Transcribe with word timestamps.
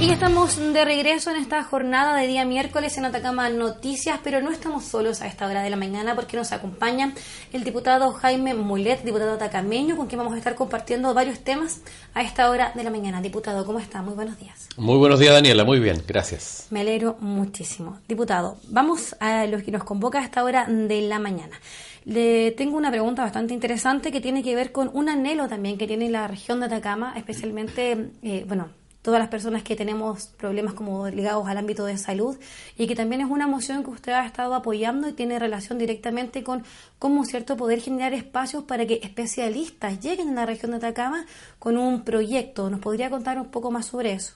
Y 0.00 0.10
estamos 0.10 0.56
de 0.56 0.84
regreso 0.84 1.30
en 1.30 1.38
esta 1.38 1.64
jornada 1.64 2.16
de 2.16 2.28
día 2.28 2.44
miércoles 2.44 2.96
en 2.96 3.04
Atacama 3.04 3.50
Noticias, 3.50 4.20
pero 4.22 4.40
no 4.40 4.52
estamos 4.52 4.84
solos 4.84 5.22
a 5.22 5.26
esta 5.26 5.44
hora 5.48 5.60
de 5.60 5.70
la 5.70 5.76
mañana 5.76 6.14
porque 6.14 6.36
nos 6.36 6.52
acompaña 6.52 7.14
el 7.52 7.64
diputado 7.64 8.12
Jaime 8.12 8.54
Mulet, 8.54 9.02
diputado 9.02 9.32
atacameño, 9.32 9.96
con 9.96 10.06
quien 10.06 10.18
vamos 10.18 10.34
a 10.34 10.38
estar 10.38 10.54
compartiendo 10.54 11.12
varios 11.14 11.40
temas 11.40 11.80
a 12.14 12.22
esta 12.22 12.48
hora 12.48 12.70
de 12.76 12.84
la 12.84 12.90
mañana. 12.90 13.20
Diputado, 13.20 13.66
¿cómo 13.66 13.80
está? 13.80 14.00
Muy 14.00 14.14
buenos 14.14 14.38
días. 14.38 14.68
Muy 14.76 14.98
buenos 14.98 15.18
días, 15.18 15.34
Daniela. 15.34 15.64
Muy 15.64 15.80
bien, 15.80 16.00
gracias. 16.06 16.68
Me 16.70 16.82
alegro 16.82 17.16
muchísimo. 17.18 17.98
Diputado, 18.06 18.56
vamos 18.68 19.16
a 19.18 19.46
lo 19.46 19.60
que 19.64 19.72
nos 19.72 19.82
convoca 19.82 20.20
a 20.20 20.24
esta 20.24 20.44
hora 20.44 20.64
de 20.68 21.02
la 21.02 21.18
mañana. 21.18 21.58
Le 22.04 22.52
tengo 22.52 22.76
una 22.76 22.92
pregunta 22.92 23.22
bastante 23.22 23.52
interesante 23.52 24.12
que 24.12 24.20
tiene 24.20 24.44
que 24.44 24.54
ver 24.54 24.70
con 24.70 24.92
un 24.94 25.08
anhelo 25.08 25.48
también 25.48 25.76
que 25.76 25.88
tiene 25.88 26.08
la 26.08 26.28
región 26.28 26.60
de 26.60 26.66
Atacama, 26.66 27.14
especialmente, 27.16 28.10
eh, 28.22 28.44
bueno, 28.46 28.68
todas 29.02 29.20
las 29.20 29.28
personas 29.28 29.62
que 29.62 29.76
tenemos 29.76 30.26
problemas 30.36 30.74
como 30.74 31.08
ligados 31.08 31.46
al 31.46 31.58
ámbito 31.58 31.84
de 31.84 31.96
salud 31.96 32.36
y 32.76 32.86
que 32.86 32.94
también 32.94 33.20
es 33.20 33.28
una 33.28 33.46
moción 33.46 33.84
que 33.84 33.90
usted 33.90 34.12
ha 34.12 34.26
estado 34.26 34.54
apoyando 34.54 35.08
y 35.08 35.12
tiene 35.12 35.38
relación 35.38 35.78
directamente 35.78 36.42
con 36.42 36.64
cómo 36.98 37.24
cierto 37.24 37.56
poder 37.56 37.80
generar 37.80 38.12
espacios 38.12 38.64
para 38.64 38.86
que 38.86 39.00
especialistas 39.02 40.00
lleguen 40.00 40.30
a 40.30 40.34
la 40.34 40.46
región 40.46 40.72
de 40.72 40.78
Atacama 40.78 41.26
con 41.58 41.76
un 41.76 42.04
proyecto. 42.04 42.70
¿Nos 42.70 42.80
podría 42.80 43.10
contar 43.10 43.38
un 43.38 43.50
poco 43.50 43.70
más 43.70 43.86
sobre 43.86 44.12
eso? 44.12 44.34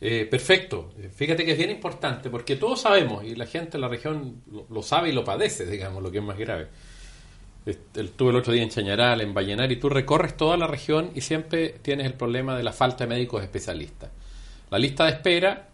Eh, 0.00 0.26
perfecto. 0.26 0.90
Fíjate 1.14 1.44
que 1.44 1.52
es 1.52 1.58
bien 1.58 1.70
importante 1.70 2.28
porque 2.28 2.56
todos 2.56 2.80
sabemos 2.80 3.22
y 3.22 3.36
la 3.36 3.46
gente 3.46 3.76
en 3.76 3.82
la 3.82 3.88
región 3.88 4.42
lo 4.68 4.82
sabe 4.82 5.10
y 5.10 5.12
lo 5.12 5.22
padece, 5.22 5.64
digamos, 5.64 6.02
lo 6.02 6.10
que 6.10 6.18
es 6.18 6.24
más 6.24 6.36
grave. 6.36 6.68
Estuve 7.64 8.30
el 8.30 8.36
otro 8.36 8.52
día 8.52 8.62
en 8.62 8.70
Chañaral, 8.70 9.20
en 9.20 9.34
Vallenar, 9.34 9.70
y 9.70 9.76
tú 9.76 9.88
recorres 9.88 10.36
toda 10.36 10.56
la 10.56 10.66
región 10.66 11.10
y 11.14 11.20
siempre 11.20 11.76
tienes 11.80 12.06
el 12.06 12.14
problema 12.14 12.56
de 12.56 12.64
la 12.64 12.72
falta 12.72 13.04
de 13.04 13.14
médicos 13.14 13.42
especialistas. 13.42 14.10
La 14.70 14.78
lista 14.78 15.04
de 15.04 15.12
espera, 15.12 15.68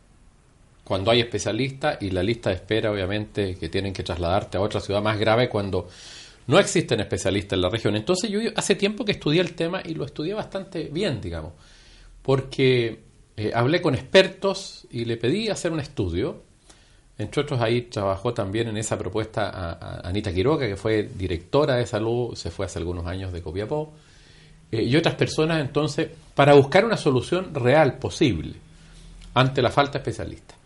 cuando 0.84 1.10
hay 1.10 1.20
especialistas, 1.20 1.98
y 2.02 2.10
la 2.10 2.22
lista 2.22 2.50
de 2.50 2.56
espera, 2.56 2.92
obviamente, 2.92 3.56
que 3.56 3.68
tienen 3.68 3.92
que 3.92 4.02
trasladarte 4.02 4.58
a 4.58 4.60
otra 4.60 4.80
ciudad 4.80 5.02
más 5.02 5.18
grave 5.18 5.48
cuando 5.48 5.88
no 6.48 6.58
existen 6.58 7.00
especialistas 7.00 7.56
en 7.56 7.62
la 7.62 7.70
región. 7.70 7.94
Entonces 7.96 8.30
yo 8.30 8.40
hace 8.56 8.74
tiempo 8.74 9.04
que 9.04 9.12
estudié 9.12 9.40
el 9.40 9.54
tema 9.54 9.82
y 9.84 9.94
lo 9.94 10.04
estudié 10.04 10.34
bastante 10.34 10.88
bien, 10.90 11.20
digamos, 11.20 11.52
porque 12.22 13.00
eh, 13.36 13.52
hablé 13.54 13.80
con 13.80 13.94
expertos 13.94 14.86
y 14.90 15.04
le 15.04 15.16
pedí 15.16 15.48
hacer 15.48 15.72
un 15.72 15.80
estudio 15.80 16.42
entre 17.18 17.42
otros, 17.42 17.60
ahí 17.60 17.82
trabajó 17.82 18.32
también 18.32 18.68
en 18.68 18.76
esa 18.76 18.96
propuesta 18.96 20.00
Anita 20.04 20.32
Quiroga, 20.32 20.68
que 20.68 20.76
fue 20.76 21.02
directora 21.02 21.74
de 21.74 21.84
salud, 21.84 22.36
se 22.36 22.50
fue 22.50 22.66
hace 22.66 22.78
algunos 22.78 23.06
años 23.06 23.32
de 23.32 23.42
Copiapó, 23.42 23.92
eh, 24.70 24.82
y 24.84 24.96
otras 24.96 25.16
personas, 25.16 25.60
entonces, 25.60 26.08
para 26.34 26.54
buscar 26.54 26.84
una 26.84 26.96
solución 26.96 27.52
real, 27.54 27.98
posible, 27.98 28.54
ante 29.34 29.60
la 29.60 29.70
falta 29.70 29.94
de 29.94 29.98
especialistas. 29.98 30.56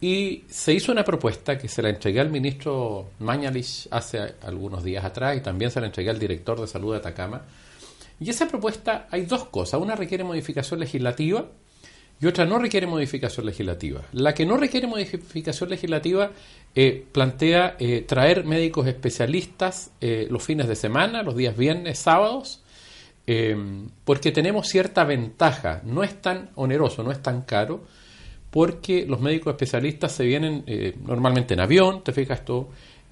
Y 0.00 0.44
se 0.48 0.72
hizo 0.72 0.90
una 0.90 1.04
propuesta 1.04 1.56
que 1.56 1.68
se 1.68 1.80
la 1.80 1.90
entregué 1.90 2.20
al 2.20 2.30
ministro 2.30 3.10
Mañalich 3.20 3.86
hace 3.90 4.34
algunos 4.42 4.82
días 4.82 5.04
atrás 5.04 5.36
y 5.36 5.42
también 5.42 5.70
se 5.70 5.80
la 5.80 5.86
entregué 5.86 6.10
al 6.10 6.18
director 6.18 6.60
de 6.60 6.66
salud 6.66 6.92
de 6.92 6.98
Atacama. 6.98 7.42
Y 8.18 8.30
esa 8.30 8.48
propuesta 8.48 9.06
hay 9.10 9.26
dos 9.26 9.44
cosas. 9.44 9.80
Una 9.80 9.94
requiere 9.94 10.24
modificación 10.24 10.80
legislativa 10.80 11.44
y 12.20 12.26
otra 12.26 12.44
no 12.44 12.58
requiere 12.58 12.86
modificación 12.86 13.46
legislativa. 13.46 14.02
La 14.12 14.34
que 14.34 14.44
no 14.44 14.58
requiere 14.58 14.86
modificación 14.86 15.70
legislativa 15.70 16.30
eh, 16.74 17.04
plantea 17.10 17.76
eh, 17.78 18.04
traer 18.06 18.44
médicos 18.44 18.86
especialistas 18.86 19.90
eh, 20.00 20.28
los 20.30 20.42
fines 20.42 20.68
de 20.68 20.76
semana, 20.76 21.22
los 21.22 21.34
días 21.34 21.56
viernes, 21.56 21.98
sábados, 21.98 22.62
porque 24.04 24.32
tenemos 24.32 24.66
cierta 24.66 25.04
ventaja. 25.04 25.82
No 25.84 26.02
es 26.02 26.20
tan 26.20 26.50
oneroso, 26.56 27.04
no 27.04 27.12
es 27.12 27.22
tan 27.22 27.42
caro, 27.42 27.84
porque 28.50 29.06
los 29.06 29.20
médicos 29.20 29.52
especialistas 29.52 30.10
se 30.10 30.24
vienen 30.24 30.64
normalmente 31.06 31.54
en 31.54 31.60
avión, 31.60 32.02
te 32.02 32.12
fijas 32.12 32.44
tú, 32.44 32.66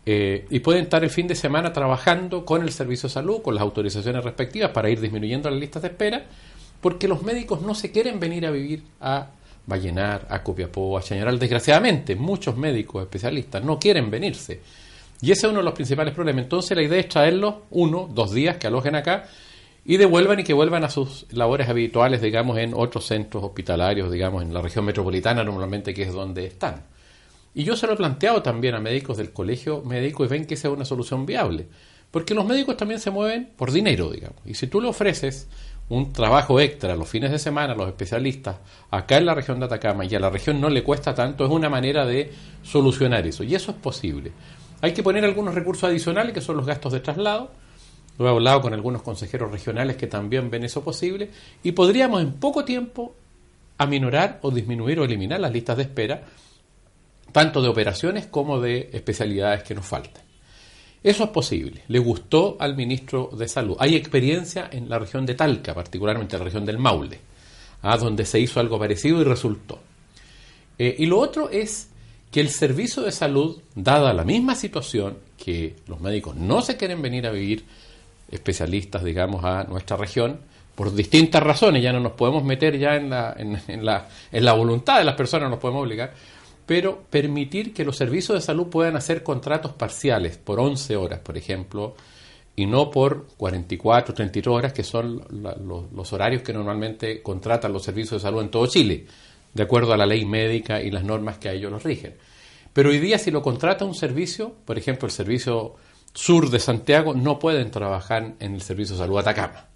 y 0.05 0.59
pueden 0.59 0.83
estar 0.83 1.05
el 1.05 1.11
fin 1.11 1.29
de 1.29 1.37
semana 1.37 1.73
trabajando 1.73 2.45
con 2.45 2.63
el 2.63 2.73
servicio 2.73 3.09
de 3.09 3.13
salud, 3.13 3.43
con 3.43 3.55
las 3.55 3.63
autorizaciones 3.63 4.25
respectivas 4.25 4.73
para 4.73 4.91
ir 4.91 5.01
disminuyendo 5.01 5.49
las 5.51 5.61
listas 5.61 5.83
de 5.83 5.89
espera 5.89 6.27
porque 6.81 7.09
los 7.09 7.23
médicos 7.23 7.63
no 7.63 7.75
se 7.75 7.91
quieren 7.91 8.21
venir 8.21 8.47
a 8.47 8.51
vivir 8.51 8.83
a 9.01 9.29
Vallenar, 9.67 10.27
a 10.31 10.43
Copiapó, 10.43 10.97
a 10.97 11.03
Chañaral. 11.03 11.39
Desgraciadamente, 11.39 12.17
muchos 12.17 12.57
médicos 12.57 13.03
especialistas 13.03 13.63
no 13.63 13.79
quieren 13.79 14.11
venirse. 14.11 14.61
Y 15.21 15.33
ese 15.33 15.47
es 15.47 15.51
uno 15.51 15.59
de 15.59 15.65
los 15.65 15.75
principales 15.75 16.15
problemas. 16.15 16.45
Entonces 16.45 16.77
la 16.77 16.83
idea 16.83 17.01
es 17.01 17.09
traerlos 17.09 17.57
uno, 17.71 18.09
dos 18.13 18.33
días 18.33 18.57
que 18.57 18.69
alojen 18.69 18.95
acá 18.95 19.25
y 19.85 19.97
devuelvan 19.97 20.41
y 20.41 20.45
que 20.45 20.53
vuelvan 20.53 20.85
a 20.85 20.91
sus 20.91 21.27
labores 21.33 21.69
habituales, 21.69 22.23
digamos, 22.23 22.59
en 22.59 22.73
otros 22.75 23.07
centros 23.07 23.43
hospitalarios, 23.43 24.11
digamos, 24.13 24.43
en 24.43 24.55
la 24.55 24.63
región 24.63 24.85
metropolitana 24.85 25.43
normalmente, 25.43 25.93
que 25.93 26.03
es 26.03 26.13
donde 26.13 26.47
están. 26.47 26.85
Y 27.55 27.65
yo 27.65 27.77
se 27.77 27.87
lo 27.87 27.95
he 27.95 27.97
planteado 27.97 28.43
también 28.43 28.75
a 28.75 28.81
médicos 28.81 29.17
del 29.17 29.33
colegio 29.33 29.83
médico 29.83 30.25
y 30.25 30.29
ven 30.29 30.47
que 30.47 30.55
esa 30.55 30.69
es 30.69 30.75
una 30.75 30.85
solución 30.85 31.27
viable. 31.27 31.67
Porque 32.11 32.35
los 32.35 32.47
médicos 32.47 32.77
también 32.77 33.01
se 33.01 33.11
mueven 33.11 33.51
por 33.57 33.73
dinero, 33.73 34.11
digamos. 34.11 34.39
Y 34.47 34.55
si 34.55 34.67
tú 34.67 34.81
le 34.81 34.89
ofreces 34.89 35.49
un 35.91 36.13
trabajo 36.13 36.61
extra 36.61 36.95
los 36.97 37.09
fines 37.09 37.31
de 37.31 37.39
semana 37.39 37.75
los 37.75 37.89
especialistas 37.89 38.57
acá 38.91 39.17
en 39.17 39.27
la 39.27 39.35
región 39.35 39.59
de 39.59 39.67
Atacama 39.67 40.05
y 40.05 40.15
a 40.15 40.21
la 40.21 40.31
región 40.31 40.61
no 40.61 40.69
le 40.69 40.83
cuesta 40.83 41.15
tanto, 41.15 41.45
es 41.45 41.51
una 41.51 41.71
manera 41.71 42.05
de 42.05 42.31
solucionar 42.63 43.27
eso. 43.27 43.43
Y 43.43 43.55
eso 43.55 43.71
es 43.71 43.79
posible. 43.79 44.33
Hay 44.81 44.93
que 44.93 45.03
poner 45.03 45.25
algunos 45.25 45.55
recursos 45.55 45.85
adicionales 45.85 46.33
que 46.33 46.41
son 46.41 46.57
los 46.57 46.67
gastos 46.67 46.93
de 46.93 47.01
traslado. 47.01 47.51
Lo 48.19 48.27
he 48.27 48.31
hablado 48.31 48.61
con 48.61 48.75
algunos 48.75 49.03
consejeros 49.03 49.51
regionales 49.51 49.97
que 49.97 50.07
también 50.07 50.51
ven 50.51 50.65
eso 50.65 50.83
posible. 50.85 51.31
Y 51.63 51.73
podríamos 51.73 52.21
en 52.21 52.35
poco 52.35 52.65
tiempo 52.65 53.15
aminorar 53.79 54.41
o 54.43 54.51
disminuir 54.51 55.01
o 55.01 55.05
eliminar 55.05 55.41
las 55.41 55.53
listas 55.53 55.77
de 55.77 55.85
espera, 55.85 56.23
tanto 57.33 57.63
de 57.63 57.69
operaciones 57.69 58.27
como 58.27 58.61
de 58.61 58.91
especialidades 58.93 59.63
que 59.63 59.75
nos 59.75 59.87
faltan. 59.87 60.28
Eso 61.03 61.25
es 61.25 61.31
posible. 61.31 61.83
Le 61.89 61.99
gustó 61.99 62.57
al 62.59 62.77
ministro 62.77 63.31
de 63.33 63.49
Salud. 63.49 63.77
Hay 63.79 63.95
experiencia 63.95 64.69
en 64.73 64.89
la 64.89 64.99
región 64.99 65.25
de 65.25 65.35
Talca, 65.35 65.75
particularmente 65.75 66.37
en 66.37 66.41
la 66.41 66.45
región 66.45 66.67
del 66.67 66.79
Maule, 66.79 67.21
¿ah? 67.83 67.97
donde 67.97 68.25
se 68.25 68.41
hizo 68.41 68.61
algo 68.61 68.79
parecido 68.79 69.21
y 69.21 69.25
resultó. 69.25 69.79
Eh, 70.79 70.97
y 70.99 71.07
lo 71.07 71.19
otro 71.19 71.51
es 71.51 71.89
que 72.31 72.41
el 72.41 72.51
servicio 72.51 73.03
de 73.03 73.13
salud, 73.13 73.61
dada 73.75 74.13
la 74.13 74.25
misma 74.25 74.55
situación, 74.55 75.19
que 75.37 75.77
los 75.87 76.01
médicos 76.01 76.37
no 76.37 76.61
se 76.63 76.77
quieren 76.77 77.01
venir 77.01 77.27
a 77.27 77.31
vivir 77.31 77.65
especialistas, 78.31 79.03
digamos, 79.03 79.45
a 79.45 79.65
nuestra 79.65 79.97
región, 79.97 80.41
por 80.75 80.95
distintas 80.95 81.43
razones, 81.43 81.83
ya 81.83 81.93
no 81.93 81.99
nos 81.99 82.13
podemos 82.13 82.45
meter 82.45 82.79
ya 82.79 82.95
en 82.95 83.11
la, 83.11 83.35
en, 83.37 83.85
la, 83.85 84.09
en 84.31 84.45
la 84.45 84.53
voluntad 84.53 84.99
de 84.99 85.05
las 85.05 85.17
personas, 85.17 85.45
no 85.47 85.51
nos 85.51 85.59
podemos 85.59 85.83
obligar, 85.83 86.13
pero 86.69 87.05
permitir 87.09 87.73
que 87.73 87.83
los 87.83 87.97
servicios 87.97 88.37
de 88.37 88.43
salud 88.43 88.67
puedan 88.67 88.95
hacer 88.95 89.23
contratos 89.23 89.73
parciales 89.73 90.37
por 90.37 90.61
11 90.61 90.97
horas, 90.97 91.21
por 91.21 91.39
ejemplo, 91.39 91.97
y 92.57 92.67
no 92.67 92.91
por 92.91 93.27
44, 93.39 94.13
32 94.13 94.55
horas, 94.55 94.75
que 94.75 94.83
son 94.83 95.25
los, 95.31 95.91
los 95.91 96.13
horarios 96.13 96.43
que 96.43 96.53
normalmente 96.53 97.23
contratan 97.23 97.73
los 97.73 97.83
servicios 97.83 98.21
de 98.21 98.29
salud 98.29 98.43
en 98.43 98.51
todo 98.51 98.67
Chile, 98.67 99.07
de 99.55 99.63
acuerdo 99.63 99.95
a 99.95 99.97
la 99.97 100.05
ley 100.05 100.27
médica 100.27 100.83
y 100.83 100.91
las 100.91 101.05
normas 101.05 101.39
que 101.39 101.49
a 101.49 101.53
ellos 101.55 101.73
los 101.73 101.85
rigen. 101.85 102.17
Pero 102.75 102.91
hoy 102.91 102.99
día 102.99 103.17
si 103.17 103.31
lo 103.31 103.41
contrata 103.41 103.87
un 103.87 103.95
servicio, 103.95 104.55
por 104.67 104.77
ejemplo 104.77 105.07
el 105.07 105.13
servicio 105.13 105.77
sur 106.13 106.51
de 106.51 106.61
Santiago, 106.61 107.15
no 107.15 107.39
pueden 107.39 107.71
trabajar 107.71 108.35
en 108.41 108.55
el 108.55 108.61
servicio 108.61 108.95
de 108.95 109.05
salud 109.05 109.17
Atacama. 109.17 109.68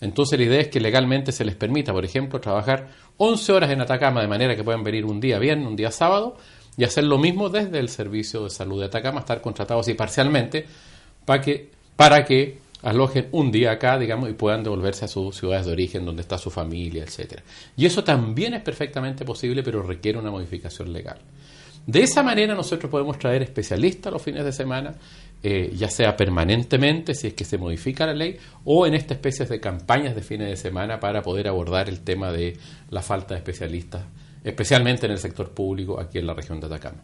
Entonces 0.00 0.38
la 0.38 0.44
idea 0.44 0.60
es 0.60 0.68
que 0.68 0.80
legalmente 0.80 1.32
se 1.32 1.44
les 1.44 1.54
permita, 1.54 1.92
por 1.92 2.04
ejemplo, 2.04 2.40
trabajar 2.40 2.88
11 3.16 3.52
horas 3.52 3.70
en 3.70 3.80
Atacama 3.80 4.20
de 4.20 4.28
manera 4.28 4.54
que 4.54 4.62
puedan 4.62 4.84
venir 4.84 5.04
un 5.04 5.20
día 5.20 5.38
viernes, 5.38 5.66
un 5.66 5.76
día 5.76 5.90
sábado 5.90 6.36
y 6.76 6.84
hacer 6.84 7.04
lo 7.04 7.18
mismo 7.18 7.48
desde 7.48 7.78
el 7.78 7.88
servicio 7.88 8.44
de 8.44 8.50
salud 8.50 8.80
de 8.80 8.86
Atacama, 8.86 9.20
estar 9.20 9.40
contratados 9.40 9.86
así 9.86 9.94
parcialmente 9.94 10.66
para 11.24 11.40
que, 11.40 11.70
para 11.96 12.24
que 12.24 12.58
alojen 12.82 13.28
un 13.32 13.50
día 13.50 13.72
acá, 13.72 13.98
digamos, 13.98 14.28
y 14.28 14.34
puedan 14.34 14.62
devolverse 14.62 15.06
a 15.06 15.08
sus 15.08 15.34
ciudades 15.36 15.66
de 15.66 15.72
origen 15.72 16.04
donde 16.04 16.22
está 16.22 16.36
su 16.36 16.50
familia, 16.50 17.02
etcétera. 17.02 17.42
Y 17.76 17.86
eso 17.86 18.04
también 18.04 18.54
es 18.54 18.62
perfectamente 18.62 19.24
posible, 19.24 19.62
pero 19.62 19.82
requiere 19.82 20.18
una 20.18 20.30
modificación 20.30 20.92
legal. 20.92 21.18
De 21.86 22.02
esa 22.02 22.22
manera 22.24 22.54
nosotros 22.54 22.90
podemos 22.90 23.16
traer 23.18 23.42
especialistas 23.42 24.12
los 24.12 24.20
fines 24.20 24.44
de 24.44 24.52
semana, 24.52 24.94
eh, 25.42 25.72
ya 25.76 25.88
sea 25.88 26.16
permanentemente, 26.16 27.14
si 27.14 27.28
es 27.28 27.34
que 27.34 27.44
se 27.44 27.58
modifica 27.58 28.06
la 28.06 28.14
ley, 28.14 28.36
o 28.64 28.86
en 28.86 28.94
esta 28.94 29.14
especie 29.14 29.46
de 29.46 29.60
campañas 29.60 30.16
de 30.16 30.22
fines 30.22 30.48
de 30.48 30.56
semana 30.56 30.98
para 30.98 31.22
poder 31.22 31.46
abordar 31.46 31.88
el 31.88 32.00
tema 32.00 32.32
de 32.32 32.56
la 32.90 33.02
falta 33.02 33.34
de 33.34 33.38
especialistas, 33.38 34.02
especialmente 34.42 35.06
en 35.06 35.12
el 35.12 35.18
sector 35.18 35.50
público 35.50 36.00
aquí 36.00 36.18
en 36.18 36.26
la 36.26 36.34
región 36.34 36.58
de 36.58 36.66
Atacama. 36.66 37.02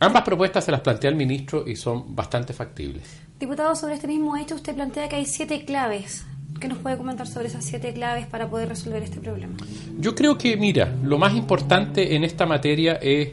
Ambas 0.00 0.22
propuestas 0.24 0.64
se 0.64 0.72
las 0.72 0.80
plantea 0.80 1.10
el 1.10 1.16
ministro 1.16 1.64
y 1.68 1.76
son 1.76 2.16
bastante 2.16 2.52
factibles. 2.52 3.20
Diputado, 3.38 3.76
sobre 3.76 3.94
este 3.94 4.08
mismo 4.08 4.36
hecho 4.36 4.56
usted 4.56 4.74
plantea 4.74 5.08
que 5.08 5.16
hay 5.16 5.26
siete 5.26 5.64
claves 5.64 6.24
¿Qué 6.60 6.68
nos 6.68 6.78
puede 6.78 6.98
comentar 6.98 7.26
sobre 7.26 7.46
esas 7.46 7.64
siete 7.64 7.92
claves 7.94 8.26
para 8.26 8.50
poder 8.50 8.68
resolver 8.68 9.02
este 9.02 9.18
problema? 9.18 9.56
Yo 9.98 10.14
creo 10.14 10.36
que, 10.36 10.58
mira, 10.58 10.94
lo 11.02 11.16
más 11.16 11.34
importante 11.34 12.14
en 12.14 12.22
esta 12.22 12.44
materia 12.44 12.98
es, 13.00 13.30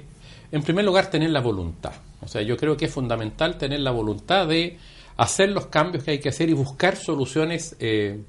en 0.52 0.62
primer 0.64 0.86
lugar, 0.86 1.10
tener 1.10 1.30
la 1.30 1.42
voluntad. 1.42 1.94
O 2.22 2.28
sea, 2.28 2.42
yo 2.42 2.58
creo 2.58 2.76
que 2.78 2.86
es 2.86 2.94
fundamental 2.94 3.58
tener 3.58 3.82
la 3.82 3.92
voluntad 3.92 4.48
de 4.48 4.78
hacer 5.18 5.50
los 5.50 5.68
cambios 5.68 6.04
que 6.04 6.12
hay 6.12 6.20
que 6.20 6.30
hacer 6.30 6.50
y 6.50 6.54
buscar 6.54 6.96
soluciones, 6.96 7.76
eh, 7.80 8.22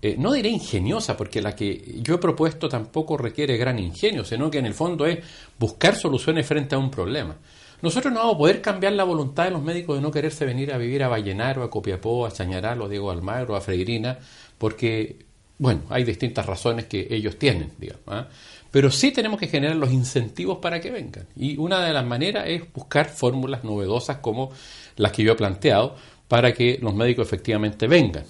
eh, 0.00 0.16
no 0.18 0.32
diré 0.32 0.48
ingeniosa, 0.48 1.16
porque 1.16 1.40
la 1.40 1.54
que 1.54 2.00
yo 2.02 2.14
he 2.14 2.18
propuesto 2.18 2.68
tampoco 2.68 3.16
requiere 3.16 3.56
gran 3.56 3.78
ingenio, 3.78 4.24
sino 4.24 4.50
que 4.50 4.58
en 4.58 4.66
el 4.66 4.74
fondo 4.74 5.06
es 5.06 5.18
buscar 5.58 5.94
soluciones 5.94 6.46
frente 6.46 6.74
a 6.74 6.78
un 6.78 6.90
problema. 6.90 7.36
Nosotros 7.82 8.12
no 8.12 8.20
vamos 8.20 8.36
a 8.36 8.38
poder 8.38 8.62
cambiar 8.62 8.92
la 8.92 9.04
voluntad 9.04 9.44
de 9.44 9.50
los 9.50 9.62
médicos 9.62 9.96
de 9.96 10.02
no 10.02 10.12
quererse 10.12 10.44
venir 10.44 10.72
a 10.72 10.78
vivir 10.78 11.02
a 11.02 11.08
Vallenar 11.08 11.58
o 11.58 11.64
a 11.64 11.70
Copiapó, 11.70 12.24
a 12.24 12.30
Chañaral 12.30 12.80
o 12.80 12.84
a 12.84 12.88
Diego 12.88 13.10
Almagro, 13.10 13.56
a 13.56 13.60
Freirina, 13.60 14.18
porque, 14.56 15.26
bueno, 15.62 15.82
hay 15.90 16.02
distintas 16.02 16.44
razones 16.44 16.86
que 16.86 17.06
ellos 17.08 17.38
tienen, 17.38 17.70
digamos. 17.78 18.02
¿ah? 18.08 18.26
Pero 18.72 18.90
sí 18.90 19.12
tenemos 19.12 19.38
que 19.38 19.46
generar 19.46 19.76
los 19.76 19.92
incentivos 19.92 20.58
para 20.58 20.80
que 20.80 20.90
vengan. 20.90 21.28
Y 21.36 21.56
una 21.56 21.84
de 21.84 21.92
las 21.92 22.04
maneras 22.04 22.46
es 22.48 22.62
buscar 22.72 23.08
fórmulas 23.08 23.62
novedosas 23.62 24.16
como 24.16 24.50
las 24.96 25.12
que 25.12 25.22
yo 25.22 25.34
he 25.34 25.36
planteado 25.36 25.94
para 26.26 26.52
que 26.52 26.80
los 26.82 26.92
médicos 26.96 27.28
efectivamente 27.28 27.86
vengan. 27.86 28.24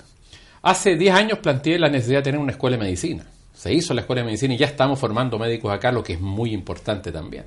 Hace 0.61 0.95
10 0.97 1.15
años 1.15 1.39
planteé 1.39 1.79
la 1.79 1.89
necesidad 1.89 2.19
de 2.19 2.25
tener 2.25 2.39
una 2.39 2.53
escuela 2.53 2.77
de 2.77 2.83
medicina. 2.83 3.25
Se 3.55 3.73
hizo 3.73 3.95
la 3.95 4.03
escuela 4.03 4.21
de 4.21 4.27
medicina 4.27 4.53
y 4.53 4.59
ya 4.59 4.67
estamos 4.67 4.99
formando 4.99 5.39
médicos 5.39 5.73
acá, 5.73 5.91
lo 5.91 6.05
que 6.05 6.13
es 6.13 6.21
muy 6.21 6.53
importante 6.53 7.11
también. 7.11 7.45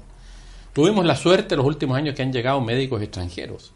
Tuvimos 0.74 1.06
la 1.06 1.16
suerte 1.16 1.56
los 1.56 1.66
últimos 1.66 1.96
años 1.96 2.16
que 2.16 2.24
han 2.24 2.34
llegado 2.34 2.60
médicos 2.60 3.04
extranjeros. 3.04 3.75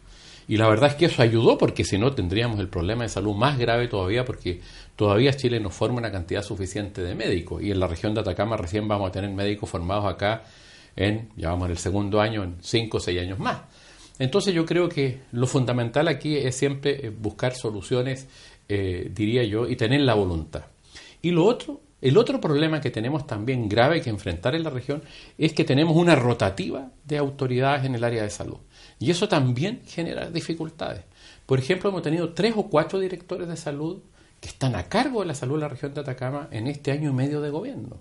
Y 0.50 0.56
la 0.56 0.68
verdad 0.68 0.90
es 0.90 0.96
que 0.96 1.04
eso 1.04 1.22
ayudó 1.22 1.56
porque 1.56 1.84
si 1.84 1.96
no 1.96 2.12
tendríamos 2.12 2.58
el 2.58 2.68
problema 2.68 3.04
de 3.04 3.08
salud 3.08 3.36
más 3.36 3.56
grave 3.56 3.86
todavía 3.86 4.24
porque 4.24 4.60
todavía 4.96 5.32
Chile 5.32 5.60
no 5.60 5.70
forma 5.70 5.98
una 5.98 6.10
cantidad 6.10 6.42
suficiente 6.42 7.02
de 7.02 7.14
médicos. 7.14 7.62
Y 7.62 7.70
en 7.70 7.78
la 7.78 7.86
región 7.86 8.14
de 8.14 8.22
Atacama 8.22 8.56
recién 8.56 8.88
vamos 8.88 9.08
a 9.08 9.12
tener 9.12 9.30
médicos 9.30 9.70
formados 9.70 10.12
acá 10.12 10.42
en, 10.96 11.28
ya 11.36 11.50
vamos 11.50 11.66
en 11.66 11.70
el 11.70 11.78
segundo 11.78 12.20
año, 12.20 12.42
en 12.42 12.56
cinco 12.62 12.96
o 12.96 13.00
seis 13.00 13.20
años 13.20 13.38
más. 13.38 13.60
Entonces 14.18 14.52
yo 14.52 14.66
creo 14.66 14.88
que 14.88 15.20
lo 15.30 15.46
fundamental 15.46 16.08
aquí 16.08 16.36
es 16.36 16.56
siempre 16.56 17.06
eh, 17.06 17.10
buscar 17.10 17.54
soluciones, 17.54 18.26
eh, 18.68 19.08
diría 19.14 19.44
yo, 19.44 19.68
y 19.68 19.76
tener 19.76 20.00
la 20.00 20.14
voluntad. 20.14 20.64
Y 21.22 21.30
lo 21.30 21.44
otro 21.44 21.80
el 22.00 22.16
otro 22.16 22.40
problema 22.40 22.80
que 22.80 22.90
tenemos 22.90 23.26
también 23.26 23.68
grave 23.68 24.00
que 24.00 24.08
enfrentar 24.08 24.54
en 24.54 24.64
la 24.64 24.70
región 24.70 25.02
es 25.36 25.52
que 25.52 25.64
tenemos 25.64 25.96
una 25.96 26.16
rotativa 26.16 26.90
de 27.04 27.18
autoridades 27.18 27.84
en 27.84 27.94
el 27.94 28.04
área 28.04 28.22
de 28.22 28.30
salud. 28.30 28.56
Y 29.00 29.10
eso 29.10 29.28
también 29.28 29.82
genera 29.86 30.30
dificultades. 30.30 31.02
Por 31.46 31.58
ejemplo, 31.58 31.90
hemos 31.90 32.02
tenido 32.02 32.32
tres 32.32 32.54
o 32.56 32.68
cuatro 32.68 33.00
directores 33.00 33.48
de 33.48 33.56
salud 33.56 34.02
que 34.38 34.48
están 34.48 34.76
a 34.76 34.88
cargo 34.88 35.20
de 35.20 35.26
la 35.26 35.34
salud 35.34 35.56
de 35.56 35.62
la 35.62 35.68
región 35.68 35.92
de 35.92 36.02
Atacama 36.02 36.48
en 36.52 36.66
este 36.66 36.92
año 36.92 37.10
y 37.10 37.12
medio 37.12 37.40
de 37.40 37.50
gobierno. 37.50 37.96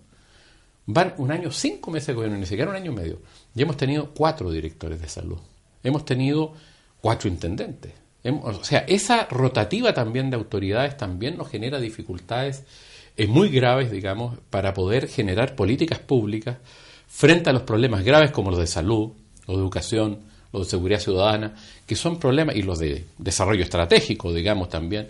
Van 0.85 1.13
un 1.17 1.31
año, 1.31 1.51
cinco 1.51 1.89
meses 1.89 2.07
de 2.07 2.13
gobierno, 2.13 2.37
ni 2.37 2.45
siquiera 2.45 2.69
un 2.69 2.75
año 2.75 2.91
y 2.91 2.95
medio. 2.95 3.21
Y 3.55 3.61
hemos 3.61 3.77
tenido 3.77 4.13
cuatro 4.13 4.51
directores 4.51 5.01
de 5.01 5.07
salud. 5.07 5.39
Hemos 5.83 6.03
tenido 6.03 6.53
cuatro 7.01 7.29
intendentes. 7.29 7.93
o 8.23 8.63
sea, 8.63 8.79
esa 8.79 9.25
rotativa 9.25 9.93
también 9.93 10.29
de 10.29 10.35
autoridades 10.35 10.97
también 10.97 11.37
nos 11.37 11.49
genera 11.49 11.79
dificultades 11.79 12.65
es 13.15 13.27
muy 13.27 13.49
graves, 13.49 13.91
digamos, 13.91 14.37
para 14.49 14.73
poder 14.73 15.07
generar 15.07 15.55
políticas 15.55 15.99
públicas 15.99 16.57
frente 17.07 17.49
a 17.49 17.53
los 17.53 17.63
problemas 17.63 18.03
graves 18.03 18.31
como 18.31 18.49
los 18.49 18.59
de 18.59 18.67
salud, 18.67 19.11
los 19.45 19.57
de 19.57 19.61
educación, 19.61 20.19
los 20.51 20.65
de 20.65 20.69
seguridad 20.69 20.99
ciudadana, 20.99 21.55
que 21.85 21.95
son 21.95 22.19
problemas, 22.19 22.55
y 22.55 22.63
los 22.63 22.79
de 22.79 23.05
desarrollo 23.17 23.63
estratégico, 23.63 24.33
digamos 24.33 24.69
también, 24.69 25.09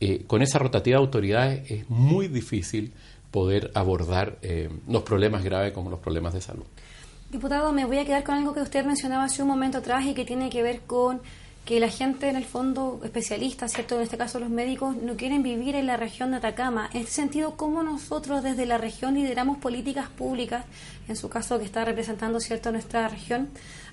eh, 0.00 0.24
con 0.26 0.42
esa 0.42 0.58
rotativa 0.58 0.98
de 0.98 1.04
autoridades 1.04 1.70
es 1.70 1.88
muy 1.88 2.28
difícil 2.28 2.92
poder 3.30 3.70
abordar 3.74 4.38
eh, 4.42 4.68
los 4.88 5.02
problemas 5.02 5.44
graves 5.44 5.72
como 5.72 5.90
los 5.90 6.00
problemas 6.00 6.34
de 6.34 6.40
salud. 6.40 6.64
Diputado, 7.30 7.72
me 7.72 7.86
voy 7.86 7.98
a 7.98 8.04
quedar 8.04 8.24
con 8.24 8.34
algo 8.34 8.52
que 8.52 8.60
usted 8.60 8.84
mencionaba 8.84 9.24
hace 9.24 9.42
un 9.42 9.48
momento 9.48 9.78
atrás 9.78 10.04
y 10.04 10.12
que 10.12 10.24
tiene 10.24 10.50
que 10.50 10.62
ver 10.62 10.80
con 10.80 11.20
que 11.64 11.78
la 11.78 11.88
gente 11.88 12.28
en 12.28 12.36
el 12.36 12.44
fondo 12.44 13.00
especialista, 13.04 13.68
¿cierto? 13.68 13.94
En 13.94 14.02
este 14.02 14.18
caso 14.18 14.40
los 14.40 14.50
médicos, 14.50 14.96
no 14.96 15.16
quieren 15.16 15.42
vivir 15.42 15.76
en 15.76 15.86
la 15.86 15.96
región 15.96 16.32
de 16.32 16.38
Atacama. 16.38 16.90
En 16.92 17.02
este 17.02 17.12
sentido, 17.12 17.56
¿cómo 17.56 17.82
nosotros 17.84 18.42
desde 18.42 18.66
la 18.66 18.78
región 18.78 19.14
lideramos 19.14 19.58
políticas 19.58 20.08
públicas, 20.08 20.64
en 21.08 21.16
su 21.16 21.28
caso 21.28 21.58
que 21.58 21.64
está 21.64 21.84
representando, 21.84 22.40
¿cierto?, 22.40 22.72
nuestra 22.72 23.08
región, 23.08 23.48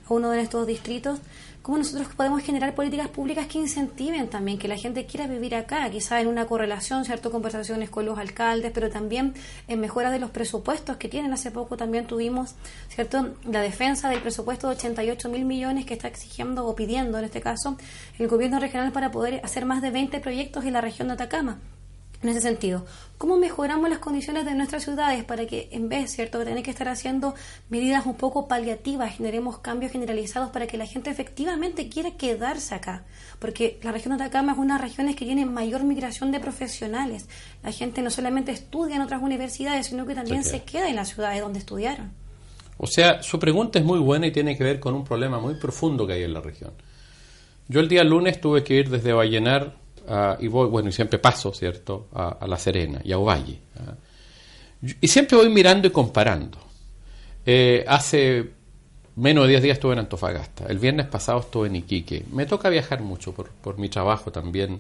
a 0.08 0.14
uno 0.14 0.32
de 0.32 0.42
estos 0.42 0.66
distritos, 0.66 1.20
cómo 1.62 1.78
nosotros 1.78 2.08
podemos 2.16 2.42
generar 2.42 2.74
políticas 2.74 3.10
públicas 3.10 3.48
que 3.48 3.60
incentiven 3.60 4.28
también 4.30 4.58
que 4.58 4.68
la 4.68 4.78
gente 4.78 5.06
quiera 5.06 5.28
vivir 5.28 5.56
acá, 5.56 5.90
quizá 5.90 6.20
en 6.22 6.28
una 6.28 6.46
correlación, 6.46 7.06
¿cierto?, 7.06 7.32
conversaciones 7.32 7.90
con 7.90 8.06
los 8.06 8.18
alcaldes, 8.18 8.72
pero 8.74 8.90
también 8.90 9.34
en 9.68 9.80
mejora 9.80 10.10
de 10.12 10.20
los 10.20 10.32
presupuestos 10.32 10.98
que 10.98 11.10
tienen. 11.10 11.34
Hace 11.34 11.52
poco 11.52 11.78
también 11.78 12.08
tuvimos, 12.08 12.56
¿cierto?, 12.88 13.36
la 13.46 13.62
defensa 13.62 14.10
del 14.10 14.22
presupuesto 14.22 14.68
de 14.68 14.76
88 14.76 15.30
mil 15.30 15.46
millones 15.46 15.86
que 15.86 15.94
está 15.94 16.08
exigiendo 16.08 16.66
o 16.66 16.76
pidiendo, 16.76 17.20
en 17.20 17.26
este 17.26 17.42
caso, 17.42 17.78
el 18.18 18.28
gobierno 18.28 18.60
regional 18.60 18.92
para 18.92 19.12
poder 19.12 19.42
hacer 19.44 19.66
más 19.66 19.82
de 19.82 19.92
20 19.92 20.20
proyectos 20.20 20.66
en 20.66 20.74
la 20.74 20.82
región 20.82 21.10
de 21.10 21.16
Atacama 21.16 21.60
en 22.22 22.30
ese 22.30 22.42
sentido. 22.42 22.86
¿Cómo 23.18 23.38
mejoramos 23.38 23.90
las 23.90 24.00
condiciones 24.00 24.46
de 24.46 24.56
nuestras 24.56 24.84
ciudades 24.84 25.24
para 25.24 25.46
que 25.46 25.70
en 25.72 25.90
vez, 25.90 26.12
cierto, 26.12 26.40
de 26.40 26.46
tener 26.46 26.64
que 26.64 26.72
estar 26.72 26.88
haciendo 26.88 27.36
medidas 27.70 28.06
un 28.06 28.16
poco 28.16 28.48
paliativas, 28.48 29.16
generemos 29.16 29.60
cambios 29.60 29.92
generalizados 29.92 30.52
para 30.52 30.68
que 30.68 30.78
la 30.78 30.86
gente 30.86 31.10
efectivamente 31.10 31.90
quiera 31.90 32.12
quedarse 32.12 32.76
acá? 32.76 33.06
Porque 33.40 33.80
la 33.84 33.92
región 33.92 34.18
de 34.18 34.24
Atacama 34.24 34.54
es 34.54 34.58
una 34.58 34.76
de 34.76 34.82
las 34.82 34.90
regiones 34.90 35.16
que 35.16 35.26
tiene 35.26 35.46
mayor 35.46 35.84
migración 35.84 36.32
de 36.32 36.40
profesionales. 36.40 37.28
La 37.64 37.72
gente 37.72 38.02
no 38.02 38.10
solamente 38.10 38.52
estudia 38.52 38.96
en 38.96 39.02
otras 39.02 39.22
universidades, 39.22 39.88
sino 39.88 40.06
que 40.06 40.16
también 40.16 40.44
se 40.44 40.64
queda 40.64 40.90
en 40.90 40.96
las 40.96 41.10
ciudades 41.10 41.42
donde 41.42 41.60
estudiaron. 41.60 42.12
O 42.78 42.88
sea, 42.88 43.22
su 43.22 43.40
pregunta 43.40 43.80
es 43.80 43.86
muy 43.86 44.00
buena 44.00 44.28
y 44.28 44.32
tiene 44.32 44.58
que 44.58 44.64
ver 44.64 44.80
con 44.80 44.96
un 44.96 45.04
problema 45.04 45.40
muy 45.40 45.56
profundo 45.56 46.08
que 46.08 46.14
hay 46.14 46.24
en 46.24 46.34
la 46.34 46.40
región. 46.40 46.72
Yo 47.68 47.82
el 47.82 47.90
día 47.90 48.04
lunes 48.06 48.40
tuve 48.40 48.64
que 48.64 48.76
ir 48.76 48.90
desde 48.90 49.12
Vallenar 49.12 49.76
y 50.40 50.48
voy, 50.48 50.68
bueno, 50.68 50.90
y 50.90 50.92
siempre 50.92 51.20
paso, 51.20 51.54
¿cierto?, 51.54 52.08
a, 52.14 52.46
La 52.48 52.58
Serena 52.58 53.02
y 53.04 53.12
a 53.12 53.18
Ovalle. 53.18 53.60
Y 55.02 55.08
siempre 55.08 55.38
voy 55.38 55.50
mirando 55.50 55.88
y 55.88 55.92
comparando. 55.92 56.58
Eh, 57.46 57.84
hace 57.88 58.50
menos 59.16 59.44
de 59.46 59.50
10 59.50 59.64
días 59.64 59.78
estuve 59.78 59.94
en 59.94 60.00
Antofagasta. 60.00 60.66
El 60.68 60.80
viernes 60.80 61.08
pasado 61.08 61.40
estuve 61.40 61.68
en 61.68 61.76
Iquique. 61.76 62.26
Me 62.32 62.46
toca 62.46 62.70
viajar 62.70 63.02
mucho 63.02 63.34
por, 63.34 63.50
por 63.50 63.78
mi 63.78 63.90
trabajo 63.90 64.32
también 64.32 64.80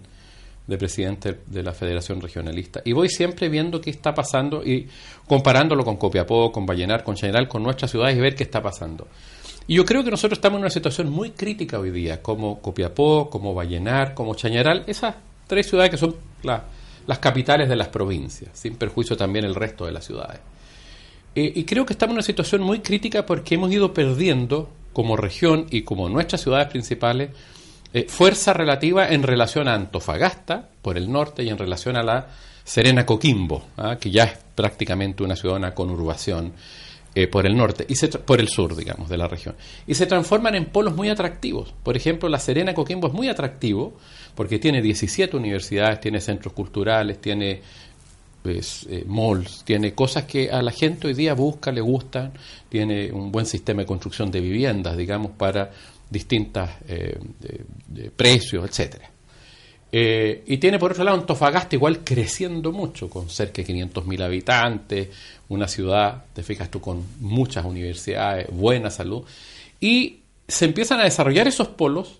de 0.69 0.77
presidente 0.77 1.39
de 1.47 1.63
la 1.63 1.73
Federación 1.73 2.21
Regionalista. 2.21 2.81
Y 2.85 2.93
voy 2.93 3.09
siempre 3.09 3.49
viendo 3.49 3.81
qué 3.81 3.89
está 3.89 4.13
pasando 4.13 4.63
y 4.63 4.87
comparándolo 5.27 5.83
con 5.83 5.97
Copiapó, 5.97 6.51
con 6.51 6.65
Vallenar, 6.65 7.03
con 7.03 7.17
General, 7.17 7.47
con 7.47 7.63
nuestras 7.63 7.89
ciudades 7.91 8.15
y 8.15 8.21
ver 8.21 8.35
qué 8.35 8.43
está 8.43 8.61
pasando. 8.61 9.07
Y 9.69 9.75
yo 9.75 9.85
creo 9.85 10.03
que 10.03 10.09
nosotros 10.09 10.39
estamos 10.39 10.57
en 10.57 10.63
una 10.63 10.71
situación 10.71 11.11
muy 11.11 11.29
crítica 11.29 11.77
hoy 11.77 11.91
día, 11.91 12.23
como 12.23 12.59
Copiapó, 12.59 13.29
como 13.29 13.53
Vallenar, 13.53 14.15
como 14.15 14.33
Chañaral, 14.33 14.83
esas 14.87 15.13
tres 15.45 15.69
ciudades 15.69 15.91
que 15.91 15.97
son 15.97 16.15
las 16.41 17.19
capitales 17.19 17.69
de 17.69 17.75
las 17.75 17.89
provincias, 17.89 18.49
sin 18.53 18.77
perjuicio 18.77 19.15
también 19.15 19.45
el 19.45 19.53
resto 19.53 19.85
de 19.85 19.91
las 19.91 20.03
ciudades. 20.03 20.39
Eh, 21.35 21.53
y 21.55 21.65
creo 21.65 21.85
que 21.85 21.93
estamos 21.93 22.13
en 22.13 22.17
una 22.17 22.23
situación 22.23 22.63
muy 22.63 22.79
crítica 22.79 23.27
porque 23.27 23.53
hemos 23.53 23.71
ido 23.71 23.93
perdiendo 23.93 24.71
como 24.91 25.15
región 25.15 25.67
y 25.69 25.83
como 25.83 26.09
nuestras 26.09 26.41
ciudades 26.41 26.69
principales 26.69 27.29
eh, 27.93 28.07
fuerza 28.09 28.53
relativa 28.53 29.07
en 29.09 29.21
relación 29.21 29.67
a 29.67 29.75
Antofagasta 29.75 30.67
por 30.81 30.97
el 30.97 31.11
norte 31.11 31.43
y 31.43 31.49
en 31.49 31.59
relación 31.59 31.95
a 31.95 32.01
la 32.01 32.27
Serena 32.63 33.05
Coquimbo, 33.05 33.65
¿ah? 33.77 33.97
que 33.99 34.09
ya 34.09 34.23
es 34.23 34.33
prácticamente 34.55 35.21
una 35.21 35.35
ciudad, 35.35 35.57
una 35.57 35.75
conurbación. 35.75 36.53
Eh, 37.15 37.27
por 37.27 37.47
el 37.47 37.57
norte, 37.57 37.87
y 37.89 37.95
por 38.19 38.39
el 38.39 38.47
sur, 38.49 38.75
digamos, 38.75 39.09
de 39.09 39.17
la 39.17 39.27
región. 39.27 39.55
Y 39.87 39.95
se 39.95 40.05
transforman 40.05 40.53
en 40.53 40.65
polos 40.65 40.95
muy 40.95 41.09
atractivos. 41.09 41.73
Por 41.81 41.97
ejemplo, 41.97 42.29
la 42.29 42.37
Serena 42.37 42.75
Coquimbo 42.75 43.07
es 43.07 43.13
muy 43.13 43.29
atractivo 43.29 43.93
porque 44.35 44.59
tiene 44.59 44.79
17 44.79 45.35
universidades, 45.35 45.99
tiene 46.01 46.21
centros 46.21 46.53
culturales, 46.53 47.19
tiene 47.19 47.61
pues, 48.43 48.85
eh, 48.91 49.05
malls, 49.07 49.63
tiene 49.65 49.95
cosas 49.95 50.25
que 50.25 50.51
a 50.51 50.61
la 50.61 50.71
gente 50.71 51.07
hoy 51.07 51.15
día 51.15 51.33
busca, 51.33 51.71
le 51.71 51.81
gustan, 51.81 52.31
tiene 52.69 53.11
un 53.11 53.31
buen 53.31 53.47
sistema 53.47 53.81
de 53.81 53.87
construcción 53.87 54.29
de 54.29 54.41
viviendas, 54.41 54.95
digamos, 54.95 55.31
para 55.31 55.71
distintos 56.11 56.69
eh, 56.87 57.17
precios, 58.15 58.69
etcétera. 58.69 59.09
Eh, 59.91 60.43
y 60.45 60.57
tiene 60.57 60.77
por 60.77 60.91
otro 60.91 61.03
lado 61.03 61.17
Antofagasta 61.17 61.75
igual 61.75 62.03
creciendo 62.03 62.71
mucho, 62.71 63.09
con 63.09 63.29
cerca 63.29 63.61
de 63.61 63.73
500.000 63.73 64.23
habitantes, 64.23 65.09
una 65.49 65.67
ciudad, 65.67 66.25
te 66.33 66.43
fijas 66.43 66.69
tú, 66.69 66.79
con 66.79 67.03
muchas 67.19 67.65
universidades, 67.65 68.47
buena 68.51 68.91
salud. 68.91 69.23
Y 69.79 70.19
se 70.47 70.65
empiezan 70.65 70.99
a 70.99 71.03
desarrollar 71.03 71.47
esos 71.47 71.69
polos 71.69 72.18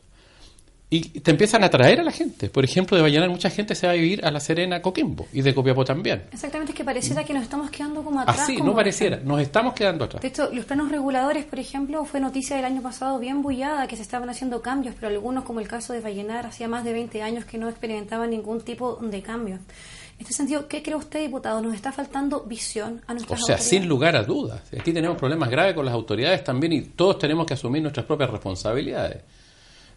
y 0.92 1.20
te 1.20 1.30
empiezan 1.32 1.62
a 1.64 1.68
atraer 1.68 2.00
a 2.00 2.04
la 2.04 2.12
gente. 2.12 2.50
Por 2.50 2.64
ejemplo, 2.66 2.98
de 2.98 3.04
Vallenar 3.04 3.30
mucha 3.30 3.50
gente 3.52 3.76
se 3.76 3.86
va 3.86 3.94
a 3.94 3.96
vivir 3.96 4.26
a 4.26 4.32
La 4.32 4.40
Serena, 4.40 4.82
Coquimbo, 4.82 5.28
y 5.32 5.42
de 5.42 5.54
Copiapó 5.54 5.86
también. 5.86 6.24
Exactamente, 6.32 6.72
es 6.72 6.78
que 6.78 6.84
pareciera 6.84 7.24
que 7.24 7.34
nos 7.34 7.44
estamos 7.44 7.70
quedando 7.70 8.04
como 8.04 8.20
atrás. 8.22 8.40
Así, 8.40 8.58
no 8.58 8.74
pareciera, 8.74 9.18
nos 9.24 9.40
estamos 9.40 9.74
quedando 9.76 10.06
atrás. 10.06 10.22
De 10.22 10.30
hecho, 10.30 10.50
los 10.52 10.66
planos 10.66 10.90
reguladores, 10.92 11.46
por 11.46 11.60
ejemplo, 11.60 12.04
fue 12.06 12.20
noticia 12.20 12.56
del 12.56 12.66
año 12.66 12.82
pasado 12.82 13.20
bien 13.20 13.44
bullada 13.44 13.86
que 13.88 13.96
se 13.96 14.02
estaban 14.02 14.30
haciendo 14.30 14.62
cambios, 14.64 14.96
pero 14.96 15.08
algunos, 15.10 15.44
como 15.44 15.60
el 15.60 15.68
caso 15.68 15.94
de 15.94 16.02
Vallenar, 16.02 16.48
hacía 16.48 16.68
más 16.68 16.84
de 16.84 16.94
20 16.94 17.22
años 17.22 17.46
que 17.46 17.60
no 17.60 17.70
experimentaban 17.70 18.32
ningún 18.32 18.62
tipo 18.62 18.96
de 18.96 19.22
cambio. 19.22 19.56
En 19.56 20.24
este 20.26 20.34
sentido, 20.34 20.68
¿qué 20.68 20.82
cree 20.82 20.96
usted, 20.98 21.22
diputado? 21.22 21.62
¿Nos 21.62 21.76
está 21.76 21.92
faltando 21.92 22.42
visión 22.46 23.02
a 23.08 23.12
O 23.12 23.16
nuestras 23.16 23.40
sea, 23.46 23.56
autoridades? 23.56 23.64
sin 23.70 23.88
lugar 23.88 24.16
a 24.16 24.24
dudas. 24.24 24.62
Aquí 24.78 24.92
tenemos 24.92 25.18
problemas 25.18 25.50
graves 25.50 25.76
con 25.76 25.86
las 25.86 25.94
autoridades 25.94 26.44
también 26.44 26.74
y 26.74 26.82
todos 26.82 27.20
tenemos 27.20 27.46
que 27.46 27.54
asumir 27.54 27.82
nuestras 27.84 28.06
propias 28.06 28.30
responsabilidades. 28.32 29.22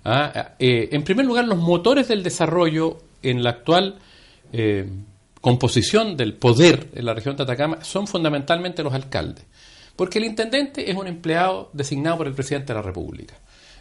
Ah, 0.04 0.54
eh, 0.59 0.88
en 0.92 1.02
primer 1.04 1.26
lugar, 1.26 1.47
los 1.47 1.59
motores 1.59 2.09
del 2.09 2.23
desarrollo 2.23 2.99
en 3.23 3.42
la 3.42 3.50
actual 3.50 3.99
eh, 4.52 4.88
composición 5.40 6.16
del 6.16 6.35
poder 6.35 6.88
en 6.94 7.04
la 7.04 7.14
región 7.14 7.37
de 7.37 7.42
Atacama 7.42 7.85
son 7.85 8.06
fundamentalmente 8.06 8.82
los 8.82 8.94
alcaldes. 8.94 9.44
Porque 9.97 10.18
el 10.18 10.25
intendente 10.25 10.90
es 10.90 10.97
un 10.97 11.06
empleado 11.06 11.71
designado 11.73 12.18
por 12.18 12.26
el 12.26 12.35
presidente 12.35 12.73
de 12.73 12.75
la 12.75 12.82
República. 12.82 13.35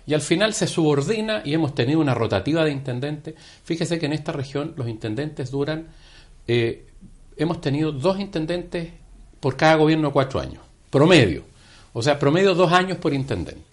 Y 0.06 0.14
al 0.14 0.22
final 0.22 0.54
se 0.54 0.68
subordina 0.68 1.42
y 1.46 1.54
hemos 1.54 1.76
tenido 1.76 2.00
una 2.00 2.14
rotativa 2.14 2.66
de 2.66 2.72
intendentes. 2.72 3.36
Fíjese 3.64 4.00
que 4.00 4.08
en 4.08 4.14
esta 4.14 4.32
región 4.32 4.74
los 4.76 4.88
intendentes 4.88 5.52
duran, 5.52 5.88
eh, 6.48 6.88
hemos 7.38 7.62
tenido 7.62 7.92
dos 7.92 8.20
intendentes 8.20 8.90
por 9.40 9.56
cada 9.56 9.76
gobierno 9.76 10.12
cuatro 10.12 10.40
años, 10.40 10.64
promedio. 10.90 11.44
O 11.94 12.02
sea, 12.02 12.18
promedio 12.18 12.56
dos 12.56 12.72
años 12.72 12.98
por 12.98 13.14
intendente. 13.14 13.71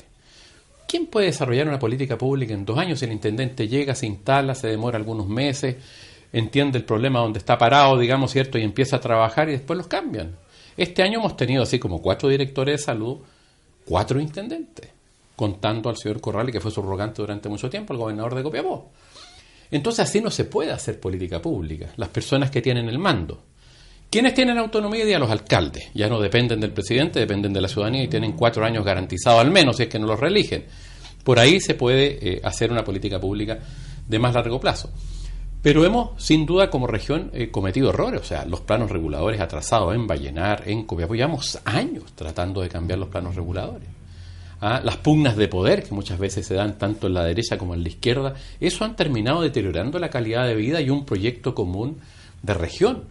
¿Quién 0.89 1.07
puede 1.07 1.27
desarrollar 1.27 1.69
una 1.69 1.79
política 1.79 2.17
pública 2.17 2.55
en 2.55 2.65
dos 2.65 2.79
años 2.79 2.99
si 2.99 3.05
el 3.05 3.13
intendente 3.13 3.69
llega, 3.69 3.95
se 3.95 4.07
instala, 4.07 4.55
se 4.55 4.69
demora 4.69 4.97
algunos 4.97 5.29
meses, 5.29 5.77
entiende 6.33 6.79
el 6.79 6.85
problema 6.85 7.21
donde 7.21 7.39
está 7.39 7.59
parado, 7.59 7.99
digamos, 7.99 8.33
¿cierto? 8.33 8.57
Y 8.57 8.63
empieza 8.63 8.97
a 8.97 9.01
trabajar 9.01 9.51
y 9.51 9.53
después 9.53 9.77
los 9.77 9.87
cambian. 9.87 10.37
Este 10.79 11.03
año 11.03 11.19
hemos 11.19 11.37
tenido 11.37 11.63
así 11.63 11.79
como 11.79 12.01
cuatro 12.01 12.31
directores 12.31 12.81
de 12.81 12.85
salud, 12.87 13.19
cuatro 13.85 14.19
intendentes, 14.19 14.89
contando 15.37 15.91
al 15.91 15.99
señor 15.99 16.23
Corrales, 16.23 16.55
que 16.55 16.61
fue 16.61 16.71
subrogante 16.71 17.21
durante 17.21 17.51
mucho 17.51 17.69
tiempo, 17.69 17.93
el 17.93 17.99
gobernador 17.99 18.35
de 18.35 18.43
Copiapó. 18.43 18.91
Entonces 19.71 20.09
así 20.09 20.23
no 20.23 20.31
se 20.31 20.47
puede 20.47 20.73
hacer 20.73 20.99
política 20.99 21.43
pública. 21.43 21.91
Las 21.97 22.09
personas 22.09 22.51
que 22.51 22.63
tienen 22.63 22.89
el 22.89 22.99
mando. 22.99 23.43
¿Quiénes 24.11 24.33
tienen 24.33 24.57
autonomía? 24.57 25.05
Día 25.05 25.19
los 25.19 25.31
alcaldes. 25.31 25.91
Ya 25.93 26.09
no 26.09 26.19
dependen 26.19 26.61
del 26.61 26.73
presidente, 26.73 27.21
dependen 27.21 27.53
de 27.53 27.61
la 27.61 27.69
ciudadanía 27.69 28.05
y 28.05 28.09
tienen 28.09 28.33
cuatro 28.33 28.65
años 28.65 28.85
garantizados 28.85 29.41
al 29.41 29.51
menos, 29.51 29.77
si 29.77 29.83
es 29.83 29.89
que 29.91 29.99
no 29.99 30.07
los 30.07 30.19
reeligen. 30.19 30.65
Por 31.23 31.39
ahí 31.39 31.61
se 31.61 31.75
puede 31.75 32.19
eh, 32.21 32.41
hacer 32.43 32.73
una 32.73 32.85
política 32.85 33.21
pública 33.21 33.59
de 34.09 34.19
más 34.19 34.33
largo 34.33 34.59
plazo. 34.59 34.91
Pero 35.61 35.85
hemos, 35.85 36.23
sin 36.23 36.47
duda, 36.47 36.71
como 36.71 36.87
región 36.87 37.31
eh, 37.35 37.51
cometido 37.51 37.91
errores. 37.91 38.23
O 38.23 38.25
sea, 38.25 38.47
los 38.47 38.63
planos 38.63 38.91
reguladores 38.91 39.43
atrasados 39.43 39.95
en 39.95 40.07
Vallenar, 40.07 40.63
en 40.67 40.85
Copiapó. 40.85 41.15
Llevamos 41.15 41.59
años 41.67 42.05
tratando 42.15 42.63
de 42.63 42.71
cambiar 42.71 42.99
los 42.99 43.11
planos 43.11 43.37
reguladores. 43.37 43.89
Ah, 44.61 44.81
las 44.83 44.97
pugnas 44.97 45.37
de 45.37 45.49
poder 45.49 45.85
que 45.85 45.95
muchas 45.95 46.19
veces 46.19 46.47
se 46.47 46.55
dan 46.55 46.79
tanto 46.79 47.09
en 47.09 47.15
la 47.15 47.25
derecha 47.25 47.59
como 47.59 47.75
en 47.75 47.83
la 47.83 47.91
izquierda, 47.91 48.35
eso 48.59 48.85
han 48.85 48.97
terminado 48.97 49.43
deteriorando 49.43 50.01
la 50.01 50.11
calidad 50.11 50.47
de 50.47 50.57
vida 50.57 50.81
y 50.81 50.91
un 50.91 51.05
proyecto 51.05 51.55
común 51.55 51.99
de 52.43 52.55
región. 52.55 53.05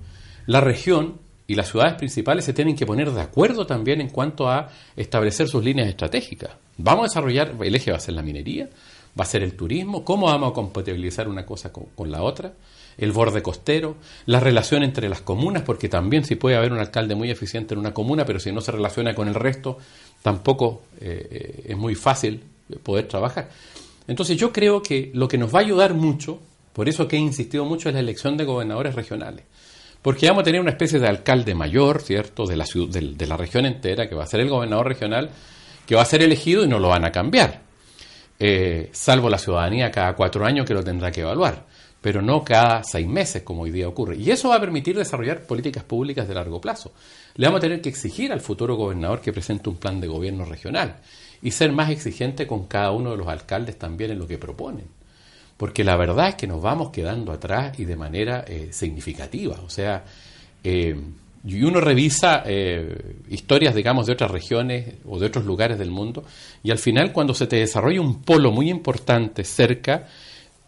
La 0.47 0.61
región 0.61 1.19
y 1.45 1.55
las 1.55 1.69
ciudades 1.69 1.95
principales 1.95 2.45
se 2.45 2.53
tienen 2.53 2.75
que 2.75 2.85
poner 2.85 3.11
de 3.11 3.21
acuerdo 3.21 3.65
también 3.65 4.01
en 4.01 4.09
cuanto 4.09 4.49
a 4.49 4.69
establecer 4.95 5.47
sus 5.47 5.63
líneas 5.63 5.87
estratégicas. 5.89 6.51
Vamos 6.77 7.01
a 7.01 7.07
desarrollar, 7.09 7.53
el 7.61 7.75
eje 7.75 7.91
va 7.91 7.97
a 7.97 8.01
ser 8.01 8.15
la 8.15 8.21
minería, 8.21 8.69
va 9.17 9.23
a 9.23 9.27
ser 9.27 9.43
el 9.43 9.55
turismo, 9.55 10.05
cómo 10.05 10.27
vamos 10.27 10.51
a 10.51 10.53
compatibilizar 10.53 11.27
una 11.27 11.45
cosa 11.45 11.71
con, 11.71 12.11
la 12.11 12.21
otra, 12.21 12.53
el 12.97 13.11
borde 13.11 13.41
costero, 13.41 13.97
la 14.25 14.39
relación 14.39 14.83
entre 14.83 15.09
las 15.09 15.21
comunas, 15.21 15.63
porque 15.63 15.89
también 15.89 16.23
si 16.23 16.35
puede 16.35 16.55
haber 16.55 16.71
un 16.71 16.79
alcalde 16.79 17.15
muy 17.15 17.29
eficiente 17.29 17.73
en 17.73 17.79
una 17.79 17.93
comuna, 17.93 18.25
pero 18.25 18.39
si 18.39 18.51
no 18.51 18.61
se 18.61 18.71
relaciona 18.71 19.13
con 19.13 19.27
el 19.27 19.35
resto, 19.35 19.77
tampoco 20.21 20.83
eh, 21.01 21.65
es 21.67 21.77
muy 21.77 21.95
fácil 21.95 22.41
poder 22.83 23.07
trabajar. 23.07 23.49
Entonces 24.07 24.37
yo 24.37 24.53
creo 24.53 24.81
que 24.81 25.11
lo 25.13 25.27
que 25.27 25.37
nos 25.37 25.53
va 25.53 25.59
a 25.59 25.63
ayudar 25.63 25.93
mucho, 25.93 26.39
por 26.71 26.87
eso 26.87 27.07
que 27.07 27.17
he 27.17 27.19
insistido 27.19 27.65
mucho, 27.65 27.89
es 27.89 27.95
la 27.95 28.01
elección 28.01 28.37
de 28.37 28.45
gobernadores 28.45 28.95
regionales. 28.95 29.43
Porque 30.07 30.25
vamos 30.27 30.43
a 30.43 30.45
tener 30.45 30.61
una 30.61 30.69
especie 30.69 30.99
de 30.99 31.07
alcalde 31.09 31.53
mayor, 31.53 32.01
¿cierto?, 32.01 32.45
de 32.45 32.55
la, 32.55 32.65
ciudad, 32.65 32.97
de, 32.97 33.27
la 33.27 33.35
región 33.35 33.65
entera, 33.65 34.07
que 34.07 34.15
va 34.15 34.23
a 34.23 34.25
ser 34.25 34.39
el 34.39 34.47
gobernador 34.47 34.87
regional, 34.87 35.29
que 35.85 35.95
va 35.95 36.01
a 36.01 36.05
ser 36.05 36.23
elegido 36.23 36.63
y 36.63 36.67
no 36.69 36.79
lo 36.79 36.87
van 36.87 37.03
a 37.03 37.11
cambiar. 37.11 37.63
Eh, 38.39 38.89
salvo 38.93 39.29
la 39.29 39.37
ciudadanía 39.37 39.91
cada 39.91 40.15
cuatro 40.15 40.45
años 40.45 40.65
que 40.65 40.73
lo 40.73 40.81
tendrá 40.81 41.11
que 41.11 41.19
evaluar, 41.19 41.65
pero 41.99 42.21
no 42.21 42.41
cada 42.41 42.85
seis 42.85 43.05
meses 43.05 43.43
como 43.43 43.63
hoy 43.63 43.71
día 43.71 43.89
ocurre. 43.89 44.15
Y 44.15 44.31
eso 44.31 44.47
va 44.47 44.55
a 44.55 44.61
permitir 44.61 44.95
desarrollar 44.95 45.41
políticas 45.41 45.83
públicas 45.83 46.25
de 46.25 46.35
largo 46.35 46.61
plazo. 46.61 46.93
Le 47.35 47.45
vamos 47.45 47.57
a 47.57 47.63
tener 47.63 47.81
que 47.81 47.89
exigir 47.89 48.31
al 48.31 48.39
futuro 48.39 48.77
gobernador 48.77 49.19
que 49.19 49.33
presente 49.33 49.67
un 49.67 49.75
plan 49.75 49.99
de 49.99 50.07
gobierno 50.07 50.45
regional 50.45 51.01
y 51.41 51.51
ser 51.51 51.73
más 51.73 51.89
exigente 51.89 52.47
con 52.47 52.67
cada 52.67 52.93
uno 52.93 53.11
de 53.11 53.17
los 53.17 53.27
alcaldes 53.27 53.77
también 53.77 54.11
en 54.11 54.19
lo 54.19 54.27
que 54.29 54.37
proponen. 54.37 54.87
Porque 55.57 55.83
la 55.83 55.97
verdad 55.97 56.29
es 56.29 56.35
que 56.35 56.47
nos 56.47 56.61
vamos 56.61 56.91
quedando 56.91 57.31
atrás 57.31 57.79
y 57.79 57.85
de 57.85 57.95
manera 57.95 58.45
eh, 58.47 58.69
significativa. 58.71 59.59
O 59.65 59.69
sea, 59.69 60.05
eh, 60.63 60.95
y 61.43 61.63
uno 61.63 61.81
revisa 61.81 62.43
eh, 62.45 63.15
historias, 63.29 63.73
digamos, 63.73 64.05
de 64.05 64.13
otras 64.13 64.29
regiones 64.29 64.95
o 65.07 65.17
de 65.17 65.25
otros 65.25 65.45
lugares 65.45 65.79
del 65.79 65.89
mundo, 65.89 66.23
y 66.61 66.71
al 66.71 66.77
final 66.77 67.11
cuando 67.11 67.33
se 67.33 67.47
te 67.47 67.57
desarrolla 67.57 68.01
un 68.01 68.21
polo 68.21 68.51
muy 68.51 68.69
importante 68.69 69.43
cerca, 69.43 70.07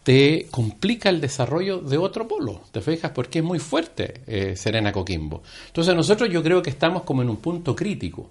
te 0.02 0.46
complica 0.50 1.10
el 1.10 1.20
desarrollo 1.20 1.78
de 1.78 1.98
otro 1.98 2.26
polo, 2.26 2.62
¿te 2.72 2.80
fijas? 2.80 3.12
Porque 3.12 3.40
es 3.40 3.44
muy 3.44 3.58
fuerte 3.58 4.56
Serena 4.56 4.92
Coquimbo. 4.92 5.42
Entonces 5.66 5.94
nosotros 5.94 6.30
yo 6.30 6.42
creo 6.42 6.62
que 6.62 6.70
estamos 6.70 7.02
como 7.02 7.20
en 7.20 7.28
un 7.28 7.36
punto 7.36 7.76
crítico 7.76 8.30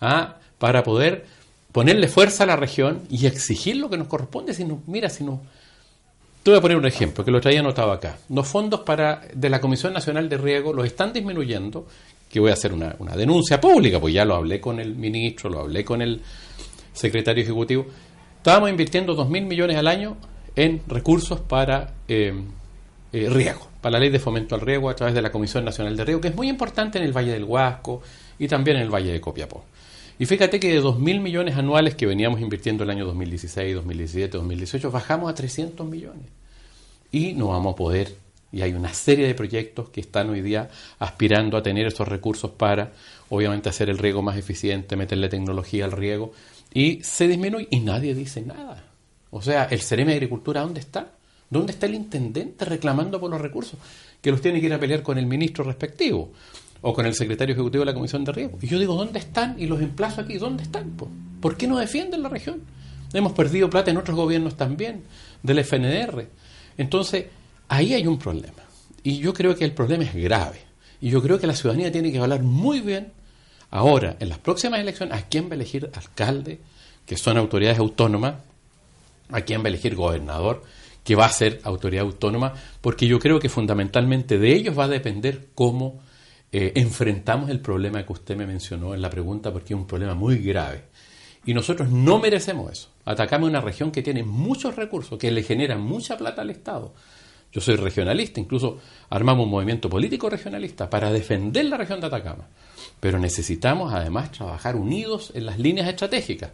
¿ah? 0.00 0.36
para 0.58 0.84
poder 0.84 1.26
ponerle 1.72 2.06
fuerza 2.06 2.44
a 2.44 2.46
la 2.46 2.56
región 2.56 3.02
y 3.10 3.26
exigir 3.26 3.76
lo 3.76 3.90
que 3.90 3.98
nos 3.98 4.06
corresponde. 4.06 4.54
Si 4.54 4.64
no, 4.64 4.80
mira, 4.86 5.10
si 5.10 5.24
no... 5.24 5.40
Te 6.42 6.50
voy 6.50 6.58
a 6.58 6.62
poner 6.62 6.78
un 6.78 6.86
ejemplo 6.86 7.22
que 7.22 7.30
lo 7.30 7.40
traía 7.40 7.60
anotado 7.60 7.92
acá. 7.92 8.18
Los 8.30 8.48
fondos 8.48 8.80
para 8.80 9.20
de 9.34 9.50
la 9.50 9.60
Comisión 9.60 9.92
Nacional 9.92 10.28
de 10.28 10.38
Riego 10.38 10.72
los 10.72 10.86
están 10.86 11.12
disminuyendo, 11.12 11.86
que 12.30 12.40
voy 12.40 12.50
a 12.50 12.54
hacer 12.54 12.72
una, 12.72 12.96
una 12.98 13.14
denuncia 13.14 13.60
pública, 13.60 14.00
pues 14.00 14.14
ya 14.14 14.24
lo 14.24 14.36
hablé 14.36 14.58
con 14.58 14.80
el 14.80 14.94
ministro, 14.94 15.50
lo 15.50 15.60
hablé 15.60 15.84
con 15.84 16.00
el 16.00 16.22
secretario 16.94 17.42
ejecutivo. 17.42 17.86
Estábamos 18.38 18.70
invirtiendo 18.70 19.14
2.000 19.14 19.46
millones 19.46 19.76
al 19.76 19.86
año 19.86 20.16
en 20.56 20.80
recursos 20.86 21.40
para 21.40 21.92
eh, 22.08 22.32
eh, 23.12 23.28
riego, 23.28 23.68
para 23.82 23.94
la 23.94 23.98
ley 24.00 24.08
de 24.08 24.18
fomento 24.18 24.54
al 24.54 24.62
riego 24.62 24.88
a 24.88 24.96
través 24.96 25.14
de 25.14 25.20
la 25.20 25.30
Comisión 25.30 25.64
Nacional 25.64 25.94
de 25.94 26.04
Riego, 26.06 26.22
que 26.22 26.28
es 26.28 26.34
muy 26.34 26.48
importante 26.48 26.96
en 26.96 27.04
el 27.04 27.12
Valle 27.12 27.32
del 27.32 27.44
Huasco 27.44 28.00
y 28.38 28.48
también 28.48 28.78
en 28.78 28.84
el 28.84 28.90
Valle 28.90 29.12
de 29.12 29.20
Copiapó. 29.20 29.64
Y 30.20 30.26
fíjate 30.26 30.60
que 30.60 30.68
de 30.68 30.82
2.000 30.82 31.18
millones 31.18 31.56
anuales 31.56 31.94
que 31.94 32.04
veníamos 32.04 32.42
invirtiendo 32.42 32.84
el 32.84 32.90
año 32.90 33.06
2016, 33.06 33.74
2017, 33.74 34.36
2018, 34.36 34.90
bajamos 34.90 35.30
a 35.30 35.34
300 35.34 35.88
millones. 35.88 36.26
Y 37.10 37.32
no 37.32 37.48
vamos 37.48 37.72
a 37.72 37.76
poder, 37.76 38.14
y 38.52 38.60
hay 38.60 38.74
una 38.74 38.92
serie 38.92 39.26
de 39.26 39.34
proyectos 39.34 39.88
que 39.88 40.02
están 40.02 40.28
hoy 40.28 40.42
día 40.42 40.68
aspirando 40.98 41.56
a 41.56 41.62
tener 41.62 41.86
esos 41.86 42.06
recursos 42.06 42.50
para, 42.50 42.92
obviamente, 43.30 43.70
hacer 43.70 43.88
el 43.88 43.96
riego 43.96 44.20
más 44.20 44.36
eficiente, 44.36 44.94
meterle 44.94 45.30
tecnología 45.30 45.86
al 45.86 45.92
riego, 45.92 46.34
y 46.74 47.02
se 47.02 47.26
disminuye 47.26 47.68
y 47.70 47.80
nadie 47.80 48.14
dice 48.14 48.42
nada. 48.42 48.84
O 49.30 49.40
sea, 49.40 49.64
el 49.70 49.80
Cereme 49.80 50.10
de 50.10 50.16
Agricultura, 50.16 50.60
¿dónde 50.60 50.80
está? 50.80 51.12
¿Dónde 51.48 51.72
está 51.72 51.86
el 51.86 51.94
intendente 51.94 52.66
reclamando 52.66 53.18
por 53.18 53.30
los 53.30 53.40
recursos? 53.40 53.80
Que 54.20 54.30
los 54.30 54.42
tiene 54.42 54.60
que 54.60 54.66
ir 54.66 54.74
a 54.74 54.78
pelear 54.78 55.02
con 55.02 55.16
el 55.16 55.24
ministro 55.24 55.64
respectivo 55.64 56.30
o 56.82 56.94
con 56.94 57.06
el 57.06 57.14
secretario 57.14 57.54
ejecutivo 57.54 57.82
de 57.82 57.86
la 57.86 57.94
Comisión 57.94 58.24
de 58.24 58.32
Riego. 58.32 58.58
Y 58.60 58.66
yo 58.66 58.78
digo, 58.78 58.94
¿dónde 58.94 59.18
están? 59.18 59.56
Y 59.58 59.66
los 59.66 59.80
emplazo 59.80 60.22
aquí, 60.22 60.38
¿dónde 60.38 60.62
están? 60.62 60.90
po? 60.90 61.08
¿Por 61.40 61.56
qué 61.56 61.66
no 61.66 61.78
defienden 61.78 62.22
la 62.22 62.28
región? 62.28 62.62
Hemos 63.12 63.32
perdido 63.32 63.68
plata 63.68 63.90
en 63.90 63.96
otros 63.96 64.16
gobiernos 64.16 64.56
también, 64.56 65.02
del 65.42 65.64
FNDR. 65.64 66.26
Entonces, 66.78 67.26
ahí 67.68 67.94
hay 67.94 68.06
un 68.06 68.18
problema. 68.18 68.62
Y 69.02 69.18
yo 69.18 69.34
creo 69.34 69.56
que 69.56 69.64
el 69.64 69.72
problema 69.72 70.04
es 70.04 70.14
grave. 70.14 70.60
Y 71.00 71.10
yo 71.10 71.22
creo 71.22 71.38
que 71.38 71.46
la 71.46 71.54
ciudadanía 71.54 71.90
tiene 71.90 72.12
que 72.12 72.18
hablar 72.18 72.42
muy 72.42 72.80
bien 72.80 73.12
ahora, 73.70 74.16
en 74.20 74.28
las 74.28 74.38
próximas 74.38 74.80
elecciones, 74.80 75.16
a 75.16 75.28
quién 75.28 75.46
va 75.46 75.52
a 75.52 75.54
elegir 75.54 75.90
alcalde, 75.94 76.60
que 77.06 77.16
son 77.16 77.36
autoridades 77.36 77.78
autónomas, 77.78 78.34
a 79.30 79.40
quién 79.42 79.62
va 79.62 79.66
a 79.66 79.68
elegir 79.68 79.94
gobernador, 79.94 80.62
que 81.04 81.14
va 81.14 81.26
a 81.26 81.30
ser 81.30 81.60
autoridad 81.64 82.04
autónoma, 82.04 82.54
porque 82.80 83.06
yo 83.06 83.18
creo 83.18 83.40
que 83.40 83.48
fundamentalmente 83.48 84.38
de 84.38 84.54
ellos 84.54 84.78
va 84.78 84.84
a 84.84 84.88
depender 84.88 85.48
cómo 85.54 86.00
eh, 86.52 86.72
enfrentamos 86.74 87.50
el 87.50 87.60
problema 87.60 88.04
que 88.04 88.12
usted 88.12 88.36
me 88.36 88.46
mencionó 88.46 88.94
en 88.94 89.02
la 89.02 89.10
pregunta, 89.10 89.52
porque 89.52 89.74
es 89.74 89.80
un 89.80 89.86
problema 89.86 90.14
muy 90.14 90.38
grave. 90.38 90.84
Y 91.44 91.54
nosotros 91.54 91.90
no 91.90 92.18
merecemos 92.18 92.72
eso. 92.72 92.88
Atacamos 93.04 93.48
una 93.48 93.60
región 93.60 93.90
que 93.90 94.02
tiene 94.02 94.22
muchos 94.22 94.76
recursos, 94.76 95.18
que 95.18 95.30
le 95.30 95.42
genera 95.42 95.78
mucha 95.78 96.18
plata 96.18 96.42
al 96.42 96.50
Estado. 96.50 96.92
Yo 97.52 97.60
soy 97.60 97.76
regionalista, 97.76 98.38
incluso 98.38 98.78
armamos 99.08 99.44
un 99.44 99.50
movimiento 99.50 99.90
político 99.90 100.30
regionalista 100.30 100.88
para 100.88 101.10
defender 101.10 101.64
la 101.64 101.76
región 101.76 102.00
de 102.00 102.06
Atacama. 102.06 102.46
Pero 103.00 103.18
necesitamos 103.18 103.92
además 103.92 104.30
trabajar 104.30 104.76
unidos 104.76 105.32
en 105.34 105.46
las 105.46 105.58
líneas 105.58 105.88
estratégicas. 105.88 106.50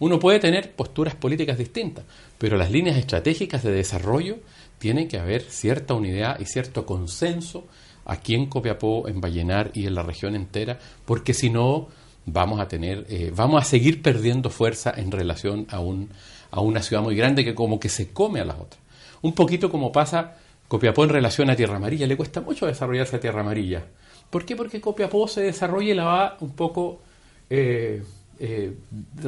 Uno 0.00 0.18
puede 0.18 0.40
tener 0.40 0.72
posturas 0.72 1.14
políticas 1.14 1.58
distintas, 1.58 2.04
pero 2.38 2.56
las 2.56 2.70
líneas 2.70 2.96
estratégicas 2.96 3.62
de 3.62 3.70
desarrollo 3.70 4.38
tienen 4.78 5.08
que 5.08 5.18
haber 5.18 5.42
cierta 5.42 5.94
unidad 5.94 6.40
y 6.40 6.46
cierto 6.46 6.86
consenso 6.86 7.68
aquí 8.04 8.34
en 8.34 8.46
Copiapó, 8.46 9.08
en 9.08 9.20
Vallenar 9.20 9.70
y 9.74 9.86
en 9.86 9.94
la 9.94 10.02
región 10.02 10.34
entera, 10.34 10.78
porque 11.04 11.34
si 11.34 11.50
no 11.50 11.88
vamos 12.26 12.60
a 12.60 12.68
tener, 12.68 13.06
eh, 13.08 13.32
vamos 13.34 13.62
a 13.62 13.64
seguir 13.64 14.02
perdiendo 14.02 14.50
fuerza 14.50 14.92
en 14.96 15.10
relación 15.10 15.66
a, 15.70 15.80
un, 15.80 16.10
a 16.50 16.60
una 16.60 16.82
ciudad 16.82 17.02
muy 17.02 17.16
grande 17.16 17.44
que 17.44 17.54
como 17.54 17.80
que 17.80 17.88
se 17.88 18.12
come 18.12 18.40
a 18.40 18.44
las 18.44 18.56
otras. 18.56 18.80
Un 19.22 19.34
poquito 19.34 19.70
como 19.70 19.90
pasa 19.92 20.36
Copiapó 20.68 21.02
en 21.02 21.10
relación 21.10 21.50
a 21.50 21.56
Tierra 21.56 21.76
Amarilla 21.76 22.06
le 22.06 22.16
cuesta 22.16 22.40
mucho 22.40 22.66
desarrollarse 22.66 23.16
a 23.16 23.20
Tierra 23.20 23.40
Amarilla. 23.40 23.84
¿Por 24.30 24.44
qué? 24.44 24.54
Porque 24.54 24.80
Copiapó 24.80 25.26
se 25.26 25.42
desarrolla 25.42 25.90
y 25.90 25.94
la 25.94 26.04
va 26.04 26.36
un 26.40 26.52
poco, 26.52 27.00
eh, 27.48 28.02
eh, 28.38 28.72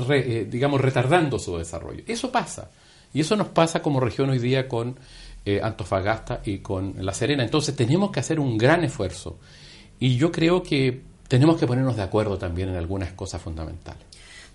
re- 0.07 0.45
digamos, 0.45 0.81
retardando 0.81 1.41
su 1.41 1.59
desarrollo. 1.59 2.05
Eso 2.07 2.31
pasa. 2.31 2.71
Y 3.13 3.21
eso 3.21 3.35
nos 3.37 3.49
pasa 3.49 3.83
como 3.83 3.99
región 3.99 4.31
hoy 4.31 4.39
día 4.39 4.69
con 4.69 4.97
eh, 5.45 5.61
Antofagasta 5.63 6.41
y 6.45 6.59
con 6.59 6.95
La 7.05 7.13
Serena. 7.13 7.43
Entonces 7.43 7.75
tenemos 7.75 8.11
que 8.11 8.21
hacer 8.21 8.39
un 8.39 8.57
gran 8.57 8.85
esfuerzo. 8.85 9.39
Y 9.99 10.17
yo 10.17 10.33
creo 10.33 10.63
que 10.63 11.03
tenemos 11.29 11.57
que 11.59 11.67
ponernos 11.67 11.97
de 11.97 12.03
acuerdo 12.03 12.39
también 12.39 12.69
en 12.69 12.77
algunas 12.77 13.13
cosas 13.13 13.41
fundamentales. 13.41 14.05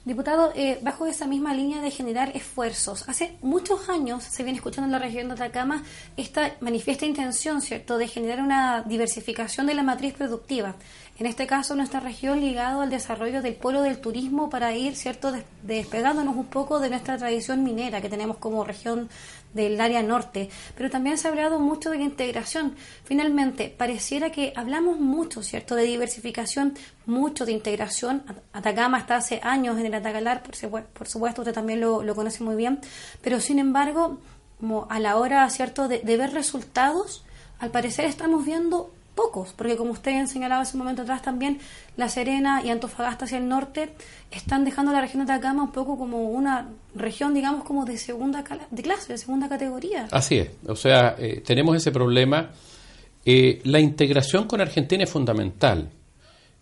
Diputado, 0.07 0.53
eh, 0.55 0.79
bajo 0.81 1.05
esa 1.05 1.27
misma 1.27 1.53
línea 1.53 1.81
de 1.81 1.91
generar 1.91 2.31
esfuerzos, 2.33 3.09
hace 3.09 3.35
muchos 3.41 3.89
años 3.89 4.23
se 4.23 4.43
viene 4.43 4.55
escuchando 4.55 4.85
en 4.85 4.93
la 4.93 4.99
región 4.99 5.27
de 5.27 5.33
Atacama 5.33 5.83
esta 6.15 6.55
manifiesta 6.61 7.05
intención, 7.05 7.61
¿cierto?, 7.61 7.97
de 7.97 8.07
generar 8.07 8.39
una 8.41 8.83
diversificación 8.83 9.67
de 9.67 9.73
la 9.73 9.83
matriz 9.83 10.13
productiva. 10.13 10.75
En 11.19 11.25
este 11.25 11.47
caso, 11.47 11.73
nuestra 11.75 11.99
región 11.99 12.39
ligado 12.41 12.81
al 12.81 12.91
desarrollo 12.91 13.41
del 13.41 13.55
polo 13.55 13.81
del 13.81 13.99
turismo 13.99 14.51
para 14.51 14.75
ir, 14.75 14.95
¿cierto?, 14.95 15.31
des- 15.31 15.45
despegándonos 15.63 16.35
un 16.35 16.45
poco 16.45 16.79
de 16.79 16.89
nuestra 16.91 17.17
tradición 17.17 17.63
minera 17.63 18.01
que 18.01 18.09
tenemos 18.09 18.37
como 18.37 18.63
región 18.63 19.09
del 19.51 19.81
área 19.81 20.03
norte. 20.03 20.49
Pero 20.75 20.91
también 20.91 21.17
se 21.17 21.27
ha 21.27 21.31
hablado 21.31 21.57
mucho 21.57 21.89
de 21.89 21.97
la 21.97 22.03
integración. 22.03 22.75
Finalmente, 23.03 23.73
pareciera 23.75 24.29
que 24.31 24.53
hablamos 24.55 24.99
mucho, 24.99 25.41
¿cierto?, 25.41 25.73
de 25.73 25.83
diversificación, 25.85 26.75
mucho 27.07 27.47
de 27.47 27.51
integración. 27.53 28.21
At- 28.27 28.37
Atacama 28.53 28.99
está 28.99 29.15
hace 29.15 29.39
años 29.41 29.79
en 29.79 29.87
el 29.87 29.95
Atacalar, 29.95 30.43
por, 30.43 30.83
por 30.83 31.07
supuesto, 31.07 31.41
usted 31.41 31.53
también 31.53 31.81
lo, 31.81 32.13
conoce 32.13 32.43
muy 32.43 32.55
bien. 32.55 32.79
Pero, 33.23 33.39
sin 33.41 33.57
embargo, 33.57 34.19
a 34.87 34.99
la 34.99 35.17
hora, 35.17 35.49
¿cierto?, 35.49 35.87
de 35.87 36.17
ver 36.17 36.31
resultados, 36.33 37.23
al 37.57 37.71
parecer 37.71 38.05
estamos 38.05 38.45
viendo 38.45 38.91
pocos, 39.17 39.53
porque 39.57 39.75
como 39.75 39.91
usted 39.91 40.21
ha 40.21 40.27
señalado 40.27 40.61
hace 40.61 40.77
un 40.77 40.83
momento 40.83 41.01
atrás 41.01 41.21
también, 41.21 41.59
La 41.97 42.07
Serena 42.07 42.61
y 42.63 42.69
Antofagasta 42.69 43.25
hacia 43.25 43.39
el 43.39 43.49
norte 43.49 43.89
están 44.31 44.63
dejando 44.63 44.93
la 44.93 45.01
región 45.01 45.25
de 45.25 45.33
Atacama 45.33 45.63
un 45.63 45.71
poco 45.71 45.97
como 45.97 46.29
una 46.29 46.69
región, 46.95 47.33
digamos, 47.33 47.65
como 47.65 47.83
de 47.83 47.97
segunda 47.97 48.45
de 48.71 48.83
clase, 48.83 49.11
de 49.11 49.17
segunda 49.17 49.49
categoría. 49.49 50.07
Así 50.11 50.37
es, 50.37 50.51
o 50.67 50.75
sea, 50.75 51.15
eh, 51.19 51.41
tenemos 51.45 51.75
ese 51.75 51.91
problema. 51.91 52.51
Eh, 53.25 53.59
la 53.65 53.79
integración 53.79 54.47
con 54.47 54.61
Argentina 54.61 55.03
es 55.03 55.09
fundamental. 55.09 55.89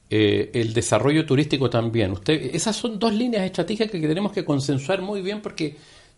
Eh, 0.07 0.51
el 0.53 0.73
desarrollo 0.73 1.25
turístico 1.25 1.69
también. 1.69 2.11
Usted, 2.11 2.55
esas 2.55 2.75
son 2.75 2.97
dos 2.99 3.11
líneas 3.11 3.43
estratégicas 3.43 3.89
que 3.89 3.99
tenemos 3.99 4.31
que 4.31 4.45
consensuar 4.45 5.01
muy 5.01 5.21
bien 5.21 5.41
porque 5.41 5.75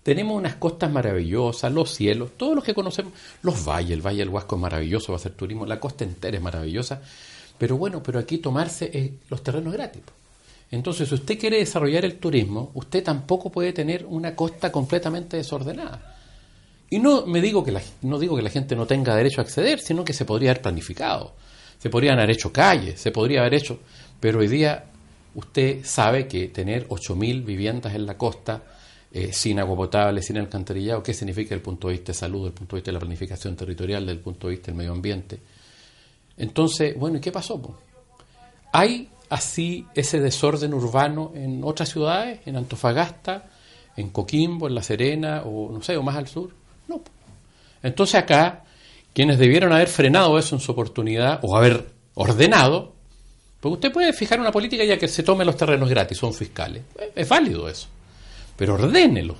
tenemos 0.07 0.37
unas 0.37 0.55
costas 0.55 0.89
maravillosas, 0.89 1.69
los 1.69 1.93
cielos, 1.93 2.29
todos 2.37 2.55
los 2.55 2.63
que 2.63 2.73
conocemos, 2.73 3.11
los 3.41 3.65
valles, 3.65 3.91
el 3.91 4.01
Valle 4.01 4.19
del 4.19 4.29
Huasco 4.29 4.55
es 4.55 4.61
maravilloso, 4.61 5.11
va 5.11 5.17
a 5.17 5.19
ser 5.19 5.33
turismo, 5.33 5.65
la 5.65 5.81
costa 5.81 6.05
entera 6.05 6.37
es 6.37 6.41
maravillosa, 6.41 7.01
pero 7.57 7.75
bueno, 7.75 8.01
pero 8.01 8.17
aquí 8.17 8.37
tomarse 8.37 8.89
eh, 8.93 9.15
los 9.27 9.43
terrenos 9.43 9.73
gratis. 9.73 10.03
Entonces, 10.71 11.09
si 11.09 11.15
usted 11.15 11.37
quiere 11.37 11.57
desarrollar 11.57 12.05
el 12.05 12.19
turismo, 12.19 12.71
usted 12.75 13.03
tampoco 13.03 13.49
puede 13.49 13.73
tener 13.73 14.05
una 14.05 14.33
costa 14.33 14.71
completamente 14.71 15.35
desordenada. 15.35 16.15
Y 16.89 16.99
no 16.99 17.25
me 17.25 17.41
digo 17.41 17.61
que 17.61 17.73
la, 17.73 17.81
no 18.03 18.17
digo 18.17 18.37
que 18.37 18.43
la 18.43 18.49
gente 18.49 18.77
no 18.77 18.87
tenga 18.87 19.13
derecho 19.13 19.41
a 19.41 19.43
acceder, 19.43 19.81
sino 19.81 20.05
que 20.05 20.13
se 20.13 20.23
podría 20.23 20.51
haber 20.51 20.61
planificado. 20.61 21.33
Se 21.79 21.89
podrían 21.89 22.17
haber 22.17 22.31
hecho 22.31 22.53
calles, 22.53 22.97
se 22.97 23.11
podría 23.11 23.41
haber 23.41 23.55
hecho, 23.55 23.77
pero 24.21 24.39
hoy 24.39 24.47
día 24.47 24.85
usted 25.35 25.83
sabe 25.83 26.29
que 26.29 26.47
tener 26.47 26.87
8.000 26.87 27.43
viviendas 27.43 27.93
en 27.93 28.05
la 28.05 28.17
costa 28.17 28.63
eh, 29.11 29.31
sin 29.33 29.59
agua 29.59 29.75
potable, 29.75 30.21
sin 30.21 30.37
alcantarillado, 30.37 31.01
¿qué 31.03 31.13
significa 31.13 31.49
desde 31.49 31.55
el 31.55 31.61
punto 31.61 31.87
de 31.87 31.93
vista 31.93 32.11
de 32.11 32.17
salud, 32.17 32.45
el 32.47 32.53
punto 32.53 32.75
de 32.75 32.79
vista 32.81 32.89
de 32.91 32.93
la 32.93 32.99
planificación 32.99 33.55
territorial, 33.55 34.01
desde 34.05 34.17
el 34.17 34.23
punto 34.23 34.47
de 34.47 34.51
vista 34.55 34.67
del 34.67 34.75
medio 34.75 34.91
ambiente? 34.91 35.39
Entonces, 36.37 36.97
bueno, 36.97 37.17
¿y 37.17 37.21
qué 37.21 37.31
pasó? 37.31 37.59
¿Hay 38.73 39.09
así 39.29 39.85
ese 39.95 40.19
desorden 40.19 40.73
urbano 40.73 41.31
en 41.35 41.63
otras 41.63 41.89
ciudades, 41.89 42.39
en 42.45 42.55
Antofagasta, 42.57 43.45
en 43.95 44.09
Coquimbo, 44.09 44.67
en 44.67 44.75
La 44.75 44.83
Serena, 44.83 45.43
o 45.45 45.71
no 45.71 45.81
sé, 45.81 45.97
o 45.97 46.03
más 46.03 46.15
al 46.15 46.27
sur? 46.27 46.51
No. 46.87 47.01
Entonces 47.81 48.15
acá, 48.15 48.63
quienes 49.13 49.39
debieron 49.39 49.71
haber 49.73 49.87
frenado 49.87 50.37
eso 50.37 50.55
en 50.55 50.61
su 50.61 50.71
oportunidad, 50.71 51.39
o 51.41 51.57
haber 51.57 51.87
ordenado, 52.13 52.93
porque 53.59 53.73
usted 53.75 53.91
puede 53.91 54.13
fijar 54.13 54.39
una 54.39 54.51
política 54.51 54.83
ya 54.83 54.97
que 54.97 55.07
se 55.07 55.23
tome 55.23 55.43
los 55.45 55.57
terrenos 55.57 55.89
gratis, 55.89 56.17
son 56.17 56.33
fiscales. 56.33 56.83
Es- 56.99 57.09
Es 57.15 57.29
válido 57.29 57.67
eso. 57.67 57.87
Pero 58.57 58.73
ordénelo. 58.73 59.35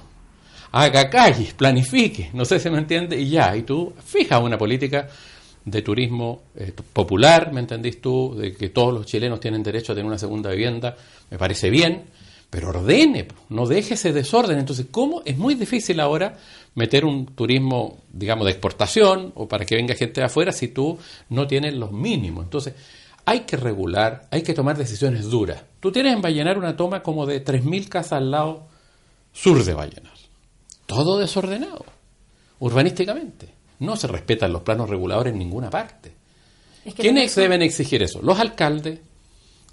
Haga 0.72 1.10
calles, 1.10 1.54
planifique, 1.54 2.30
no 2.34 2.46
sé 2.46 2.60
si 2.60 2.70
me 2.70 2.78
entiende, 2.78 3.20
y 3.20 3.30
ya, 3.30 3.56
y 3.56 3.64
tú 3.64 3.94
fija 4.06 4.40
una 4.40 4.58
política 4.58 5.08
de 5.66 5.82
turismo 5.82 6.44
eh, 6.56 6.72
popular, 6.94 7.52
¿me 7.52 7.62
entendís 7.62 8.00
tú? 8.00 8.36
De 8.38 8.54
que 8.54 8.70
todos 8.70 8.94
los 8.94 9.06
chilenos 9.06 9.40
tienen 9.40 9.64
derecho 9.64 9.92
a 9.92 9.96
tener 9.96 10.08
una 10.08 10.18
segunda 10.18 10.52
vivienda, 10.52 10.96
me 11.30 11.38
parece 11.38 11.70
bien, 11.70 12.06
pero 12.50 12.70
ordene, 12.70 13.28
no 13.50 13.66
deje 13.66 13.96
ese 13.96 14.14
desorden. 14.14 14.60
Entonces, 14.60 14.88
¿cómo? 14.90 15.22
Es 15.26 15.38
muy 15.38 15.56
difícil 15.56 16.00
ahora 16.00 16.38
meter 16.76 17.04
un 17.04 17.26
turismo, 17.26 18.04
digamos, 18.12 18.46
de 18.46 18.52
exportación 18.52 19.34
o 19.36 19.48
para 19.48 19.66
que 19.66 19.76
venga 19.76 19.96
gente 19.96 20.22
de 20.22 20.28
afuera 20.28 20.52
si 20.52 20.70
tú 20.70 20.98
no 21.30 21.48
tienes 21.48 21.74
los 21.74 21.92
mínimos. 21.92 22.46
Entonces, 22.46 22.74
hay 23.26 23.42
que 23.42 23.58
regular, 23.58 24.28
hay 24.32 24.44
que 24.44 24.54
tomar 24.54 24.78
decisiones 24.78 25.26
duras. 25.26 25.64
Tú 25.82 25.92
tienes 25.92 26.14
en 26.14 26.22
Vallenar 26.22 26.58
una 26.58 26.78
toma 26.78 27.04
como 27.04 27.26
de 27.26 27.44
3.000 27.44 27.90
casas 27.90 28.14
al 28.14 28.32
lado 28.32 28.68
sur 29.40 29.64
de 29.64 29.74
Vallenar. 29.74 30.14
Todo 30.86 31.20
desordenado, 31.20 31.86
urbanísticamente. 32.60 33.50
No 33.80 33.96
se 33.96 34.08
respetan 34.08 34.52
los 34.52 34.64
planos 34.64 34.90
reguladores 34.90 35.34
en 35.34 35.40
ninguna 35.40 35.70
parte. 35.70 36.12
Es 36.86 36.94
que 36.96 37.02
¿Quiénes 37.04 37.36
deben 37.36 37.62
exigir 37.62 38.02
eso? 38.02 38.22
Los 38.22 38.40
alcaldes 38.40 39.00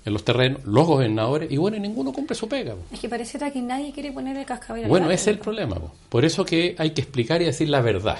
en 0.05 0.13
los 0.13 0.23
terrenos, 0.25 0.63
los 0.65 0.87
gobernadores, 0.87 1.51
y 1.51 1.57
bueno, 1.57 1.79
y 1.79 1.81
ninguno 1.81 2.13
cumple 2.13 2.37
su 2.37 2.47
pega. 2.47 2.75
po. 2.75 2.83
Es 2.93 3.01
que 3.01 3.09
pareciera 3.09 3.51
que 3.51 3.63
nadie 3.63 3.91
quiere 3.93 4.13
poner 4.13 4.37
el 4.37 4.45
cascabel. 4.45 4.87
Bueno, 4.87 5.07
ese 5.07 5.31
es 5.31 5.37
el 5.37 5.39
problema. 5.39 5.77
po. 5.77 5.93
Por 6.11 6.25
eso 6.27 6.45
que 6.45 6.75
hay 6.79 6.91
que 6.91 7.01
explicar 7.01 7.41
y 7.41 7.47
decir 7.47 7.71
la 7.71 7.81
verdad. 7.81 8.19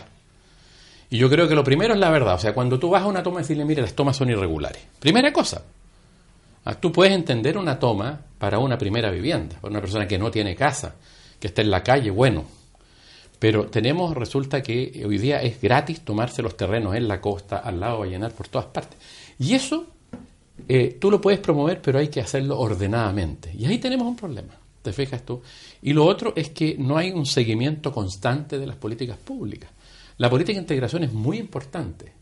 Y 1.11 1.19
yo 1.19 1.29
creo 1.29 1.47
que 1.47 1.55
lo 1.55 1.63
primero 1.63 1.93
es 1.93 2.01
la 2.01 2.11
verdad. 2.11 2.37
O 2.37 2.39
sea, 2.39 2.55
cuando 2.55 2.79
tú 2.79 2.89
vas 2.89 3.03
a 3.03 3.07
una 3.07 3.23
toma 3.23 3.41
y 3.41 3.43
decirle, 3.43 3.67
mire, 3.67 3.83
las 3.83 3.93
tomas 3.95 4.17
son 4.17 4.31
irregulares. 4.31 4.83
Primera 4.99 5.31
cosa. 5.33 5.63
Ah, 6.65 6.75
Tú 6.75 6.91
puedes 6.91 7.13
entender 7.13 7.59
una 7.59 7.79
toma 7.79 8.19
para 8.39 8.59
una 8.59 8.79
primera 8.79 9.11
vivienda, 9.11 9.57
para 9.61 9.71
una 9.71 9.81
persona 9.81 10.09
que 10.09 10.17
no 10.19 10.31
tiene 10.31 10.57
casa, 10.57 10.95
que 11.39 11.49
está 11.49 11.63
en 11.63 11.71
la 11.71 11.83
calle, 11.83 12.11
bueno. 12.11 12.45
Pero 13.39 13.67
tenemos, 13.67 14.15
resulta 14.15 14.63
que 14.63 15.05
hoy 15.07 15.19
día 15.19 15.43
es 15.43 15.61
gratis 15.61 16.01
tomarse 16.01 16.41
los 16.43 16.57
terrenos 16.57 16.95
en 16.95 17.09
la 17.09 17.21
costa, 17.21 17.59
al 17.59 17.81
lado 17.81 17.99
Vallenar, 18.01 18.33
por 18.33 18.49
todas 18.49 18.69
partes. 18.69 18.99
Y 19.39 19.55
eso 19.55 19.87
eh, 20.69 20.97
tú 21.01 21.11
lo 21.11 21.21
puedes 21.21 21.41
promover, 21.41 21.81
pero 21.83 21.99
hay 21.99 22.09
que 22.09 22.21
hacerlo 22.21 22.59
ordenadamente. 22.59 23.53
Y 23.57 23.67
ahí 23.67 23.79
tenemos 23.79 24.07
un 24.07 24.17
problema, 24.17 24.55
¿te 24.83 24.93
fijas 24.93 25.25
tú? 25.25 25.43
Y 25.83 25.93
lo 25.93 26.07
otro 26.07 26.33
es 26.37 26.51
que 26.51 26.77
no 26.79 26.97
hay 26.97 27.11
un 27.11 27.27
seguimiento 27.27 27.93
constante 27.93 28.59
de 28.59 28.67
las 28.67 28.77
políticas 28.77 29.19
públicas. 29.19 29.71
La 30.17 30.31
política 30.31 30.57
de 30.57 30.63
integración 30.63 31.05
es 31.05 31.13
muy 31.13 31.39
importante. 31.39 32.13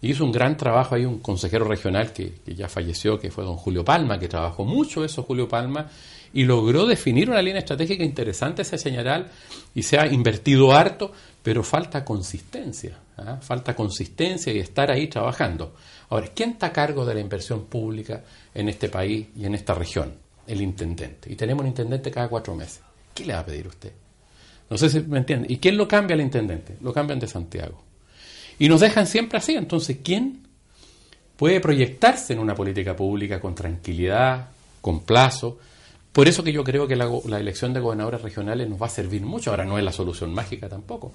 Y 0.00 0.10
hizo 0.10 0.24
un 0.24 0.32
gran 0.32 0.56
trabajo 0.56 0.94
ahí 0.94 1.04
un 1.04 1.20
consejero 1.20 1.64
regional 1.64 2.12
que 2.12 2.34
ya 2.46 2.68
falleció, 2.68 3.18
que 3.18 3.30
fue 3.30 3.44
don 3.44 3.56
Julio 3.56 3.84
Palma, 3.84 4.18
que 4.18 4.28
trabajó 4.28 4.64
mucho 4.64 5.04
eso, 5.04 5.22
Julio 5.22 5.48
Palma, 5.48 5.88
y 6.32 6.44
logró 6.44 6.86
definir 6.86 7.28
una 7.28 7.42
línea 7.42 7.60
estratégica 7.60 8.04
interesante 8.04 8.62
ese 8.62 8.78
señalar 8.78 9.30
y 9.74 9.82
se 9.82 9.98
ha 9.98 10.06
invertido 10.06 10.72
harto, 10.72 11.12
pero 11.42 11.62
falta 11.62 12.04
consistencia, 12.04 12.98
¿ah? 13.18 13.38
falta 13.40 13.74
consistencia 13.74 14.52
y 14.52 14.58
estar 14.58 14.90
ahí 14.90 15.08
trabajando. 15.08 15.74
Ahora, 16.08 16.28
¿quién 16.34 16.50
está 16.50 16.66
a 16.66 16.72
cargo 16.72 17.04
de 17.04 17.14
la 17.14 17.20
inversión 17.20 17.64
pública 17.64 18.22
en 18.54 18.68
este 18.68 18.88
país 18.88 19.28
y 19.36 19.44
en 19.44 19.54
esta 19.54 19.74
región? 19.74 20.14
El 20.46 20.60
intendente. 20.60 21.32
Y 21.32 21.36
tenemos 21.36 21.62
un 21.62 21.68
intendente 21.68 22.10
cada 22.10 22.28
cuatro 22.28 22.54
meses. 22.54 22.80
¿Qué 23.14 23.24
le 23.24 23.32
va 23.32 23.40
a 23.40 23.46
pedir 23.46 23.66
usted? 23.66 23.92
No 24.68 24.76
sé 24.76 24.88
si 24.88 25.00
me 25.00 25.18
entiende. 25.18 25.46
¿Y 25.50 25.58
quién 25.58 25.76
lo 25.76 25.86
cambia 25.86 26.14
al 26.14 26.20
intendente? 26.20 26.76
Lo 26.80 26.92
cambian 26.92 27.18
de 27.18 27.26
Santiago. 27.26 27.82
Y 28.58 28.68
nos 28.68 28.80
dejan 28.80 29.06
siempre 29.06 29.38
así. 29.38 29.54
Entonces, 29.54 29.98
¿quién 30.02 30.46
puede 31.36 31.60
proyectarse 31.60 32.32
en 32.32 32.38
una 32.38 32.54
política 32.54 32.94
pública 32.96 33.40
con 33.40 33.54
tranquilidad, 33.54 34.48
con 34.80 35.00
plazo? 35.00 35.58
Por 36.12 36.28
eso 36.28 36.44
que 36.44 36.52
yo 36.52 36.62
creo 36.62 36.86
que 36.86 36.94
la, 36.94 37.38
elección 37.38 37.72
de 37.72 37.80
gobernadores 37.80 38.20
regionales 38.20 38.68
nos 38.68 38.80
va 38.80 38.86
a 38.86 38.90
servir 38.90 39.22
mucho. 39.22 39.50
Ahora 39.50 39.64
no 39.64 39.78
es 39.78 39.84
la 39.84 39.92
solución 39.92 40.34
mágica 40.34 40.68
tampoco, 40.68 41.12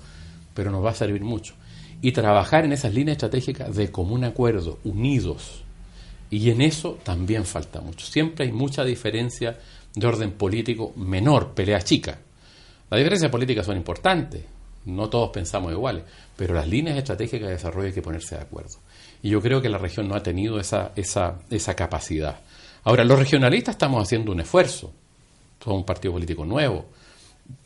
pero 0.53 0.71
nos 0.71 0.83
va 0.83 0.89
a 0.89 0.95
servir 0.95 1.21
mucho. 1.21 1.53
Y 2.01 2.11
trabajar 2.11 2.65
en 2.65 2.73
esas 2.73 2.93
líneas 2.93 3.17
estratégicas 3.17 3.75
de 3.75 3.91
común 3.91 4.23
acuerdo, 4.23 4.79
unidos. 4.83 5.63
Y 6.31 6.49
en 6.49 6.61
eso 6.61 6.97
también 7.03 7.45
falta 7.45 7.79
mucho. 7.79 8.05
Siempre 8.05 8.45
hay 8.45 8.51
mucha 8.51 8.83
diferencia 8.83 9.57
de 9.93 10.07
orden 10.07 10.31
político 10.31 10.93
menor, 10.95 11.53
pelea 11.53 11.81
chica. 11.81 12.19
Las 12.89 12.97
diferencias 12.97 13.31
políticas 13.31 13.65
son 13.65 13.77
importantes, 13.77 14.43
no 14.85 15.09
todos 15.09 15.29
pensamos 15.29 15.71
iguales, 15.71 16.03
pero 16.35 16.53
las 16.53 16.67
líneas 16.67 16.97
estratégicas 16.97 17.47
de 17.47 17.53
desarrollo 17.53 17.87
hay 17.87 17.93
que 17.93 18.01
ponerse 18.01 18.35
de 18.35 18.41
acuerdo. 18.41 18.79
Y 19.21 19.29
yo 19.29 19.41
creo 19.41 19.61
que 19.61 19.69
la 19.69 19.77
región 19.77 20.07
no 20.07 20.15
ha 20.15 20.23
tenido 20.23 20.59
esa, 20.59 20.91
esa, 20.95 21.39
esa 21.49 21.75
capacidad. 21.75 22.39
Ahora, 22.87 23.03
los 23.03 23.19
regionalistas 23.19 23.75
estamos 23.75 24.01
haciendo 24.01 24.31
un 24.31 24.39
esfuerzo, 24.39 24.93
somos 25.61 25.79
un 25.79 25.85
partido 25.85 26.13
político 26.13 26.45
nuevo, 26.45 26.85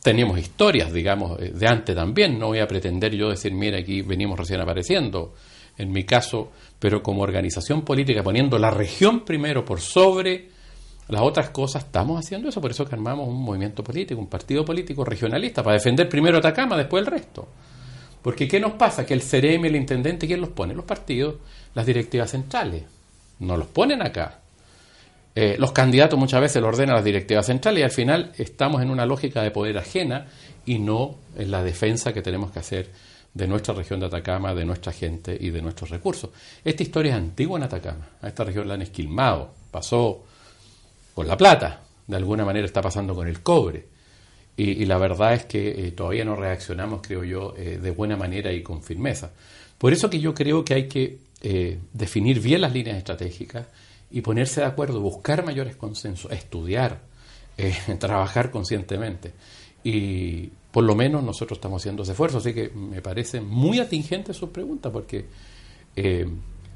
teníamos 0.01 0.39
historias, 0.39 0.91
digamos, 0.91 1.39
eh, 1.39 1.51
de 1.53 1.67
antes 1.67 1.95
también. 1.95 2.39
No 2.39 2.47
voy 2.47 2.57
a 2.57 2.67
pretender 2.67 3.13
yo 3.13 3.29
decir, 3.29 3.53
mira, 3.53 3.77
aquí 3.77 4.01
venimos 4.01 4.39
recién 4.39 4.61
apareciendo, 4.61 5.35
en 5.77 5.91
mi 5.91 6.05
caso, 6.05 6.51
pero 6.79 7.03
como 7.03 7.21
organización 7.21 7.83
política, 7.83 8.23
poniendo 8.23 8.57
la 8.57 8.71
región 8.71 9.23
primero 9.23 9.63
por 9.63 9.79
sobre 9.79 10.49
las 11.07 11.21
otras 11.21 11.51
cosas, 11.51 11.83
estamos 11.83 12.17
haciendo 12.17 12.49
eso. 12.49 12.59
Por 12.59 12.71
eso 12.71 12.83
que 12.83 12.95
armamos 12.95 13.27
un 13.27 13.43
movimiento 13.43 13.83
político, 13.83 14.19
un 14.19 14.25
partido 14.25 14.65
político 14.65 15.05
regionalista, 15.05 15.61
para 15.61 15.75
defender 15.75 16.09
primero 16.09 16.39
Atacama, 16.39 16.75
después 16.75 17.05
el 17.05 17.11
resto. 17.11 17.47
Porque 18.23 18.47
¿qué 18.47 18.59
nos 18.59 18.71
pasa? 18.71 19.05
Que 19.05 19.13
el 19.13 19.21
CEREM, 19.21 19.65
el 19.65 19.75
intendente, 19.75 20.25
¿quién 20.25 20.41
los 20.41 20.49
pone? 20.49 20.73
Los 20.73 20.85
partidos, 20.85 21.35
las 21.75 21.85
directivas 21.85 22.31
centrales. 22.31 22.85
No 23.37 23.55
los 23.55 23.67
ponen 23.67 24.01
acá. 24.01 24.40
Eh, 25.33 25.55
los 25.57 25.71
candidatos 25.71 26.19
muchas 26.19 26.41
veces 26.41 26.61
lo 26.61 26.67
ordenan 26.67 26.95
las 26.95 27.05
directivas 27.05 27.45
centrales 27.45 27.79
y 27.79 27.83
al 27.83 27.91
final 27.91 28.31
estamos 28.37 28.81
en 28.81 28.89
una 28.89 29.05
lógica 29.05 29.41
de 29.41 29.51
poder 29.51 29.77
ajena 29.77 30.27
y 30.65 30.79
no 30.79 31.15
en 31.37 31.51
la 31.51 31.63
defensa 31.63 32.13
que 32.13 32.21
tenemos 32.21 32.51
que 32.51 32.59
hacer 32.59 32.89
de 33.33 33.47
nuestra 33.47 33.73
región 33.73 34.01
de 34.01 34.07
Atacama, 34.07 34.53
de 34.53 34.65
nuestra 34.65 34.91
gente 34.91 35.37
y 35.39 35.49
de 35.51 35.61
nuestros 35.61 35.89
recursos. 35.89 36.31
Esta 36.65 36.83
historia 36.83 37.13
es 37.13 37.17
antigua 37.17 37.57
en 37.57 37.63
Atacama. 37.63 38.09
A 38.21 38.27
esta 38.27 38.43
región 38.43 38.67
la 38.67 38.73
han 38.73 38.81
esquilmado. 38.81 39.53
Pasó 39.71 40.25
con 41.13 41.27
la 41.27 41.37
plata. 41.37 41.81
De 42.07 42.17
alguna 42.17 42.43
manera 42.43 42.65
está 42.65 42.81
pasando 42.81 43.15
con 43.15 43.27
el 43.27 43.41
cobre. 43.41 43.85
Y, 44.57 44.83
la 44.85 44.97
verdad 44.97 45.33
es 45.33 45.45
que 45.45 45.87
eh, 45.87 45.91
todavía 45.93 46.25
no 46.25 46.35
reaccionamos, 46.35 47.01
creo 47.01 47.23
yo, 47.23 47.55
eh, 47.57 47.79
de 47.81 47.91
buena 47.91 48.17
manera 48.17 48.51
y 48.51 48.61
con 48.61 48.83
firmeza. 48.83 49.31
Por 49.77 49.93
eso 49.93 50.09
que 50.09 50.19
yo 50.19 50.35
creo 50.35 50.65
que 50.65 50.73
hay 50.73 50.87
que 50.87 51.19
definir 51.93 52.39
bien 52.39 52.61
las 52.61 52.71
líneas 52.71 52.97
estratégicas, 52.97 53.65
y 54.11 54.21
ponerse 54.21 54.61
de 54.61 54.67
acuerdo, 54.67 54.99
buscar 54.99 55.45
mayores 55.45 55.75
consensos, 55.75 56.31
estudiar, 56.31 57.01
eh, 57.57 57.75
trabajar 57.99 58.51
conscientemente. 58.51 59.33
Y 59.83 60.49
por 60.71 60.83
lo 60.83 60.95
menos 60.95 61.23
nosotros 61.23 61.57
estamos 61.57 61.81
haciendo 61.81 62.03
ese 62.03 62.11
esfuerzo, 62.11 62.37
así 62.37 62.53
que 62.53 62.69
me 62.69 63.01
parece 63.01 63.41
muy 63.41 63.79
atingente 63.79 64.33
su 64.33 64.51
pregunta, 64.51 64.91
porque 64.91 65.25
eh, 65.95 66.27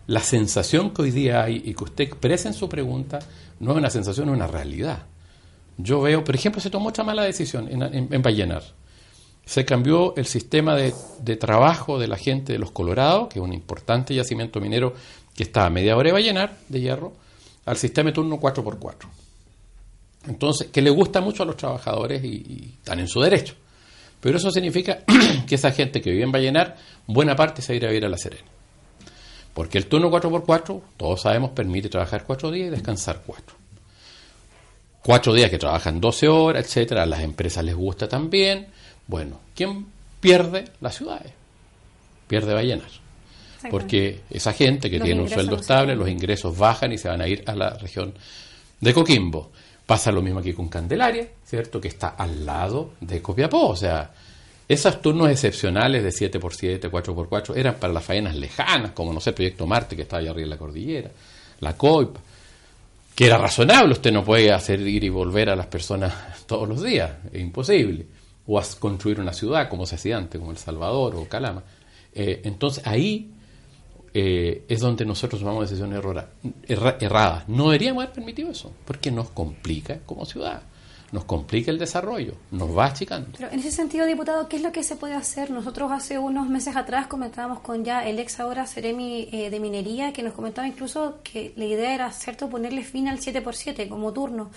la 0.08 0.20
sensación 0.20 0.92
que 0.92 1.04
hoy 1.04 1.12
día 1.12 1.44
hay 1.44 1.62
y 1.66 1.74
que 1.74 1.84
usted 1.84 2.04
expresa 2.06 2.48
en 2.48 2.54
su 2.54 2.70
pregunta 2.70 3.20
no 3.60 3.72
es 3.72 3.78
una 3.78 3.90
sensación, 3.90 4.30
es 4.30 4.36
una 4.36 4.48
realidad. 4.48 5.04
Yo 5.78 6.02
veo, 6.02 6.24
por 6.24 6.36
ejemplo, 6.36 6.62
se 6.62 6.70
tomó 6.70 6.90
otra 6.90 7.04
mala 7.04 7.24
decisión 7.24 7.68
en, 7.70 8.14
en, 8.14 8.22
Vallenar. 8.22 8.64
Se 9.46 9.66
cambió 9.66 10.16
el 10.16 10.26
sistema 10.26 10.76
de, 10.76 10.94
de, 11.22 11.36
trabajo 11.36 12.00
de 12.00 12.08
la 12.08 12.18
gente 12.18 12.54
de 12.54 12.60
los 12.60 12.72
Colorados, 12.72 13.28
que 13.28 13.40
es 13.40 13.46
un 13.46 13.54
importante 13.54 14.16
yacimiento 14.16 14.60
minero 14.60 14.94
que 15.36 15.44
está 15.44 15.66
a 15.66 15.70
media 15.70 15.98
hora 15.98 16.08
de 16.08 16.14
Vallenar, 16.14 16.58
de 16.70 16.82
hierro, 16.82 17.14
al 17.66 17.78
sistema 17.78 18.10
de 18.10 18.14
turno 18.14 18.40
4x4. 18.40 19.08
Entonces, 20.28 20.68
que 20.72 20.82
le 20.82 20.90
gusta 20.90 21.22
mucho 21.22 21.44
a 21.44 21.46
los 21.46 21.58
trabajadores 21.58 22.24
y, 22.24 22.74
están 22.78 23.00
en 23.00 23.08
su 23.08 23.22
derecho. 23.22 23.56
Pero 24.20 24.38
eso 24.38 24.52
significa 24.52 25.00
que 25.48 25.56
esa 25.56 25.72
gente 25.72 26.02
que 26.02 26.12
vive 26.12 26.24
en 26.24 26.32
Vallenar, 26.32 26.78
buena 27.06 27.36
parte 27.36 27.62
se 27.62 27.76
irá 27.76 27.90
a 27.90 27.94
ir 27.94 28.06
a 28.06 28.10
La 28.10 28.18
Serena. 28.18 28.48
Porque 29.54 29.78
el 29.78 29.88
turno 29.88 30.12
4x4, 30.12 30.82
todos 30.98 31.22
sabemos, 31.22 31.52
permite 31.52 31.90
trabajar 31.90 32.24
4 32.26 32.52
días 32.52 32.68
y 32.68 32.72
descansar 32.72 33.22
4. 33.26 33.56
4 35.04 35.34
días 35.34 35.50
que 35.50 35.60
trabajan 35.60 36.02
12 36.02 36.28
horas, 36.28 36.66
etcétera, 36.66 37.04
a 37.04 37.06
las 37.06 37.22
empresas 37.22 37.64
les 37.64 37.76
gusta 37.76 38.10
también. 38.10 38.68
Bueno, 39.08 39.40
¿quién 39.56 39.86
pierde? 40.20 40.66
Las 40.82 40.96
ciudades. 40.96 41.32
Pierde 42.28 42.54
Vallenar. 42.54 43.05
Porque 43.70 44.22
esa 44.30 44.54
gente 44.54 44.90
que 44.90 45.00
tiene 45.00 45.22
un 45.22 45.30
sueldo 45.30 45.56
estable, 45.58 45.96
los 45.96 46.10
ingresos 46.10 46.58
bajan 46.58 46.92
y 46.92 46.98
se 46.98 47.08
van 47.08 47.22
a 47.22 47.28
ir 47.28 47.44
a 47.46 47.56
la 47.56 47.72
región 47.72 48.14
de 48.80 48.94
Coquimbo. 48.94 49.52
Pasa 49.86 50.12
lo 50.12 50.22
mismo 50.22 50.40
aquí 50.40 50.54
con 50.54 50.68
Candelaria, 50.68 51.28
¿cierto? 51.44 51.80
Que 51.80 51.90
está 51.90 52.10
al 52.10 52.46
lado 52.46 52.94
de 53.02 53.22
Copiapó. 53.22 53.68
O 53.70 53.76
sea, 53.76 54.12
esos 54.68 55.00
turnos 55.00 55.30
excepcionales 55.30 56.04
de 56.04 56.10
7x7, 56.10 56.90
4x4 56.90 57.56
eran 57.56 57.76
para 57.76 57.94
las 57.94 58.04
faenas 58.04 58.36
lejanas, 58.36 58.92
como 58.92 59.14
no 59.14 59.20
sé, 59.20 59.32
Proyecto 59.34 59.68
Marte, 59.68 59.96
que 59.96 60.02
estaba 60.04 60.22
allá 60.22 60.32
arriba 60.32 60.46
en 60.46 60.50
la 60.50 60.58
cordillera, 60.58 61.12
la 61.60 61.78
COIP, 61.78 62.16
que 63.14 63.28
era 63.28 63.38
razonable. 63.38 63.94
Usted 63.94 64.12
no 64.12 64.26
puede 64.26 64.52
hacer 64.52 64.82
ir 64.82 65.04
y 65.04 65.10
volver 65.10 65.52
a 65.52 65.56
las 65.56 65.68
personas 65.68 66.14
todos 66.48 66.68
los 66.68 66.82
días, 66.82 67.12
es 67.32 67.42
imposible. 67.42 68.08
O 68.48 68.60
a 68.60 68.64
construir 68.80 69.20
una 69.20 69.34
ciudad 69.34 69.70
como 69.70 69.86
se 69.86 69.96
hacía 69.96 70.18
antes, 70.18 70.40
como 70.40 70.52
El 70.52 70.58
Salvador 70.58 71.16
o 71.16 71.28
Calama. 71.28 71.64
Eh, 72.14 72.42
entonces 72.44 72.86
ahí 72.88 73.32
eh, 74.18 74.64
es 74.70 74.80
donde 74.80 75.06
nosotros 75.06 75.42
tomamos 75.42 75.70
decisiones 75.70 76.02
erradas. 76.70 77.50
No 77.50 77.66
deberíamos 77.66 78.02
haber 78.02 78.16
permitido 78.16 78.50
eso, 78.50 78.72
porque 78.86 79.12
nos 79.12 79.30
complica 79.32 80.00
como 80.06 80.24
ciudad, 80.24 80.62
nos 81.12 81.26
complica 81.26 81.70
el 81.70 81.78
desarrollo, 81.78 82.36
nos 82.50 82.78
va 82.78 82.86
achicando. 82.86 83.28
Pero 83.36 83.52
en 83.52 83.60
ese 83.60 83.72
sentido, 83.72 84.06
diputado, 84.06 84.48
¿qué 84.48 84.56
es 84.56 84.64
lo 84.64 84.72
que 84.72 84.84
se 84.84 84.96
puede 84.96 85.16
hacer? 85.16 85.52
Nosotros 85.52 85.92
hace 85.92 86.18
unos 86.18 86.48
meses 86.48 86.78
atrás 86.78 87.08
comentábamos 87.08 87.60
con 87.60 87.84
ya 87.84 88.08
el 88.08 88.18
ex 88.18 88.40
ahora 88.40 88.66
Ceremi 88.66 89.28
eh, 89.34 89.50
de 89.50 89.60
Minería, 89.60 90.14
que 90.14 90.24
nos 90.24 90.32
comentaba 90.32 90.66
incluso 90.66 91.20
que 91.22 91.52
la 91.58 91.66
idea 91.66 91.94
era, 91.94 92.10
¿cierto?, 92.14 92.50
ponerle 92.50 92.86
fin 92.86 93.10
al 93.10 93.20
7x7 93.20 93.90
como 93.90 94.14
turno. 94.14 94.50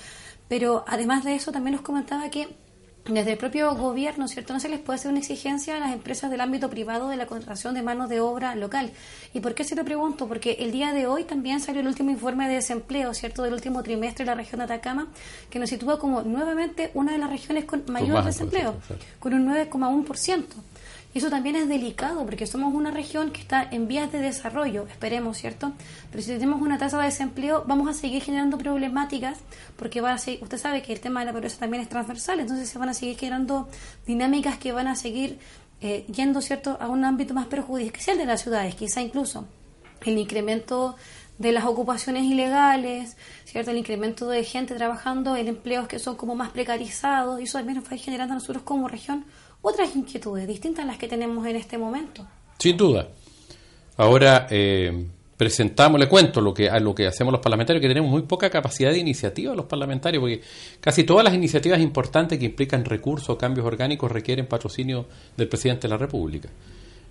Pero 0.46 0.84
además 0.86 1.24
de 1.24 1.34
eso, 1.34 1.50
también 1.50 1.74
nos 1.74 1.82
comentaba 1.82 2.30
que 2.30 2.46
desde 3.08 3.32
el 3.32 3.38
propio 3.38 3.74
gobierno, 3.74 4.28
¿cierto? 4.28 4.52
No 4.52 4.60
se 4.60 4.68
les 4.68 4.80
puede 4.80 4.98
hacer 4.98 5.10
una 5.10 5.20
exigencia 5.20 5.76
a 5.76 5.80
las 5.80 5.92
empresas 5.92 6.30
del 6.30 6.40
ámbito 6.40 6.68
privado 6.68 7.08
de 7.08 7.16
la 7.16 7.26
contratación 7.26 7.74
de 7.74 7.82
manos 7.82 8.08
de 8.08 8.20
obra 8.20 8.54
local. 8.54 8.90
¿Y 9.32 9.40
por 9.40 9.54
qué 9.54 9.64
se 9.64 9.74
lo 9.74 9.84
pregunto? 9.84 10.28
Porque 10.28 10.56
el 10.60 10.72
día 10.72 10.92
de 10.92 11.06
hoy 11.06 11.24
también 11.24 11.60
salió 11.60 11.80
el 11.80 11.86
último 11.86 12.10
informe 12.10 12.48
de 12.48 12.56
desempleo, 12.56 13.14
¿cierto? 13.14 13.42
Del 13.42 13.54
último 13.54 13.82
trimestre 13.82 14.24
de 14.24 14.30
la 14.30 14.34
región 14.34 14.58
de 14.58 14.64
Atacama, 14.64 15.08
que 15.48 15.58
nos 15.58 15.70
sitúa 15.70 15.98
como 15.98 16.22
nuevamente 16.22 16.90
una 16.94 17.12
de 17.12 17.18
las 17.18 17.30
regiones 17.30 17.64
con 17.64 17.82
mayor 17.88 18.24
desempleo, 18.24 18.76
con 19.18 19.32
un 19.32 19.48
9,1%. 19.48 20.44
Eso 21.14 21.30
también 21.30 21.56
es 21.56 21.68
delicado 21.68 22.24
porque 22.24 22.46
somos 22.46 22.74
una 22.74 22.90
región 22.90 23.30
que 23.30 23.40
está 23.40 23.66
en 23.70 23.88
vías 23.88 24.12
de 24.12 24.18
desarrollo, 24.20 24.86
esperemos, 24.88 25.38
¿cierto? 25.38 25.72
Pero 26.10 26.22
si 26.22 26.32
tenemos 26.32 26.60
una 26.60 26.76
tasa 26.76 26.98
de 26.98 27.06
desempleo, 27.06 27.64
vamos 27.66 27.88
a 27.88 27.94
seguir 27.94 28.22
generando 28.22 28.58
problemáticas 28.58 29.38
porque 29.76 30.00
va 30.02 30.12
a 30.12 30.18
seguir, 30.18 30.42
usted 30.42 30.58
sabe 30.58 30.82
que 30.82 30.92
el 30.92 31.00
tema 31.00 31.20
de 31.20 31.26
la 31.26 31.32
pobreza 31.32 31.58
también 31.58 31.82
es 31.82 31.88
transversal, 31.88 32.40
entonces 32.40 32.68
se 32.68 32.78
van 32.78 32.90
a 32.90 32.94
seguir 32.94 33.16
generando 33.16 33.68
dinámicas 34.06 34.58
que 34.58 34.72
van 34.72 34.86
a 34.86 34.96
seguir 34.96 35.38
eh, 35.80 36.04
yendo, 36.12 36.42
¿cierto?, 36.42 36.76
a 36.78 36.88
un 36.88 37.04
ámbito 37.04 37.32
más 37.34 37.46
perjudicial 37.46 38.18
de 38.18 38.26
las 38.26 38.42
ciudades, 38.42 38.74
quizá 38.74 39.00
incluso 39.00 39.46
el 40.04 40.18
incremento 40.18 40.96
de 41.38 41.52
las 41.52 41.64
ocupaciones 41.64 42.24
ilegales, 42.24 43.16
¿cierto? 43.44 43.70
El 43.70 43.78
incremento 43.78 44.28
de 44.28 44.44
gente 44.44 44.74
trabajando 44.74 45.36
en 45.36 45.48
empleos 45.48 45.88
que 45.88 45.98
son 45.98 46.16
como 46.16 46.34
más 46.34 46.50
precarizados, 46.50 47.40
y 47.40 47.44
eso 47.44 47.58
también 47.58 47.78
nos 47.78 47.90
va 47.90 47.96
generando 47.96 48.34
a 48.34 48.36
nosotros 48.36 48.62
como 48.62 48.88
región 48.88 49.24
otras 49.62 49.94
inquietudes 49.94 50.46
distintas 50.46 50.84
a 50.84 50.88
las 50.88 50.98
que 50.98 51.08
tenemos 51.08 51.46
en 51.46 51.56
este 51.56 51.78
momento. 51.78 52.26
Sin 52.58 52.76
duda. 52.76 53.08
Ahora 53.96 54.46
eh, 54.50 55.06
presentamos, 55.36 56.00
le 56.00 56.08
cuento 56.08 56.40
lo 56.40 56.52
que, 56.52 56.68
a 56.68 56.78
lo 56.80 56.94
que 56.94 57.06
hacemos 57.06 57.32
los 57.32 57.40
parlamentarios, 57.40 57.80
que 57.80 57.88
tenemos 57.88 58.10
muy 58.10 58.22
poca 58.22 58.50
capacidad 58.50 58.90
de 58.90 58.98
iniciativa 58.98 59.54
los 59.54 59.66
parlamentarios, 59.66 60.20
porque 60.20 60.40
casi 60.80 61.04
todas 61.04 61.24
las 61.24 61.32
iniciativas 61.32 61.80
importantes 61.80 62.38
que 62.38 62.44
implican 62.44 62.84
recursos 62.84 63.30
o 63.30 63.38
cambios 63.38 63.66
orgánicos 63.66 64.10
requieren 64.10 64.46
patrocinio 64.46 65.06
del 65.36 65.48
presidente 65.48 65.82
de 65.82 65.88
la 65.90 65.96
República. 65.96 66.48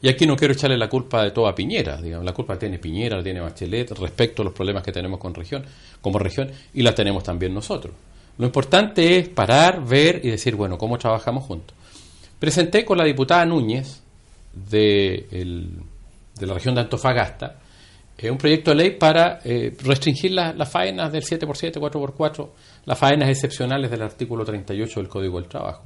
Y 0.01 0.10
aquí 0.10 0.27
no 0.27 0.36
quiero 0.36 0.53
echarle 0.53 0.77
la 0.77 0.89
culpa 0.89 1.23
de 1.23 1.31
todo 1.31 1.47
a 1.47 1.55
Piñera, 1.55 1.99
digamos, 1.99 2.25
la 2.25 2.33
culpa 2.33 2.60
tiene 2.60 2.77
Piñera, 2.77 3.17
la 3.17 3.23
tiene 3.23 3.39
Bachelet 3.39 3.91
respecto 3.97 4.41
a 4.41 4.45
los 4.45 4.53
problemas 4.53 4.83
que 4.83 4.91
tenemos 4.91 5.19
con 5.19 5.33
región, 5.33 5.65
como 6.01 6.19
región, 6.19 6.51
y 6.73 6.83
la 6.83 6.93
tenemos 6.93 7.23
también 7.23 7.53
nosotros. 7.53 7.93
Lo 8.38 8.45
importante 8.45 9.17
es 9.17 9.29
parar, 9.29 9.83
ver 9.83 10.21
y 10.23 10.29
decir, 10.29 10.55
bueno, 10.55 10.77
¿cómo 10.77 10.99
trabajamos 10.99 11.45
juntos? 11.45 11.75
Presenté 12.39 12.86
con 12.86 12.97
la 12.97 13.04
diputada 13.04 13.45
Núñez 13.45 14.02
de, 14.54 15.28
la 16.39 16.54
región 16.54 16.76
de 16.76 16.82
Antofagasta 16.82 17.60
eh, 18.17 18.32
un 18.32 18.38
proyecto 18.38 18.71
de 18.71 18.78
ley 18.78 18.91
para 18.91 19.41
eh, 19.43 19.76
restringir 19.84 20.32
las 20.32 20.69
faenas 20.69 21.12
del 21.12 21.23
7x7, 21.23 21.73
4x4, 21.73 22.50
las 22.86 22.97
faenas 22.97 23.30
excepcionales 23.30 23.91
del 23.91 24.02
artículo 24.02 24.43
38 24.43 25.00
del 25.00 25.08
Código 25.08 25.39
del 25.39 25.47
Trabajo. 25.47 25.84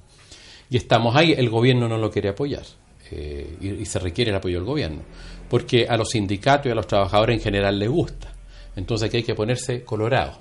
Y 0.69 0.77
estamos 0.77 1.13
ahí, 1.15 1.33
el 1.33 1.49
gobierno 1.49 1.89
no 1.89 1.97
lo 1.97 2.09
quiere 2.09 2.29
apoyar 2.29 2.63
eh, 3.11 3.57
y, 3.59 3.85
se 3.85 3.99
requiere 3.99 4.31
el 4.31 4.37
apoyo 4.37 4.55
del 4.57 4.65
gobierno, 4.65 5.01
porque 5.49 5.85
a 5.89 5.97
los 5.97 6.11
sindicatos 6.11 6.67
y 6.67 6.69
a 6.69 6.75
los 6.75 6.87
trabajadores 6.87 7.35
en 7.35 7.43
general 7.43 7.77
les 7.77 7.89
gusta. 7.89 8.33
Entonces 8.77 9.09
aquí 9.09 9.17
hay 9.17 9.23
que 9.23 9.35
ponerse 9.35 9.83
colorado, 9.83 10.39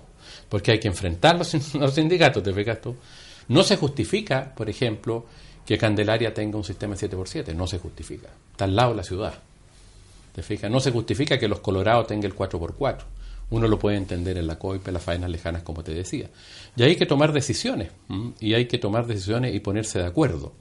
porque 0.49 0.71
hay 0.71 0.79
que 0.79 0.87
enfrentar 0.87 1.37
los, 1.37 1.75
los 1.75 1.93
sindicatos, 1.93 2.41
¿te 2.41 2.53
fijas? 2.53 2.79
No 3.49 3.65
se 3.65 3.77
justifica, 3.77 4.55
por 4.55 4.71
ejemplo, 4.71 5.27
que 5.71 5.79
Candelaria 5.79 6.35
tenga 6.35 6.57
un 6.59 6.65
sistema 6.65 6.97
7x7. 6.97 7.55
No 7.55 7.65
se 7.65 7.79
justifica. 7.79 8.29
Está 8.51 8.65
al 8.65 8.75
lado 8.75 8.91
de 8.91 8.97
la 8.97 9.05
ciudad. 9.05 9.35
¿Te 10.35 10.43
fijas? 10.43 10.69
No 10.69 10.81
se 10.81 10.91
justifica 10.91 11.39
que 11.39 11.47
los 11.47 11.61
Colorados 11.61 12.09
tengan 12.09 12.33
el 12.33 12.37
4x4. 12.37 12.99
Uno 13.51 13.69
lo 13.69 13.79
puede 13.79 13.97
entender 13.97 14.37
en 14.37 14.49
la 14.49 14.59
COIP, 14.59 14.89
en 14.89 14.95
las 14.95 15.05
faenas 15.05 15.31
lejanas, 15.31 15.63
como 15.63 15.85
te 15.85 15.95
decía. 15.95 16.29
Y 16.75 16.83
hay 16.83 16.97
que 16.97 17.07
tomar 17.07 17.33
decisiones. 17.33 17.93
Y 18.41 18.55
hay 18.55 18.67
que 18.67 18.79
tomar 18.79 19.07
decisiones 19.07 19.55
y 19.55 19.61
ponerse 19.61 20.01
de 20.01 20.07
acuerdo. 20.07 20.55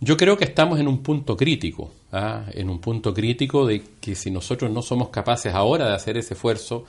Yo 0.00 0.16
creo 0.16 0.36
que 0.36 0.46
estamos 0.46 0.80
en 0.80 0.88
un 0.88 1.00
punto 1.00 1.36
crítico, 1.36 1.92
¿ah? 2.10 2.46
en 2.52 2.70
un 2.70 2.80
punto 2.80 3.14
crítico 3.14 3.64
de 3.64 3.84
que 4.00 4.16
si 4.16 4.32
nosotros 4.32 4.68
no 4.68 4.82
somos 4.82 5.10
capaces 5.10 5.54
ahora 5.54 5.86
de 5.86 5.94
hacer 5.94 6.16
ese 6.16 6.34
esfuerzo 6.34 6.86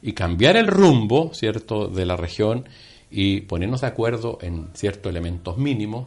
y 0.00 0.14
cambiar 0.14 0.56
el 0.56 0.66
rumbo, 0.66 1.34
¿cierto?, 1.34 1.88
de 1.88 2.06
la 2.06 2.16
región 2.16 2.66
y 3.10 3.42
ponernos 3.42 3.82
de 3.82 3.88
acuerdo 3.88 4.38
en 4.40 4.70
ciertos 4.72 5.10
elementos 5.10 5.58
mínimos, 5.58 6.06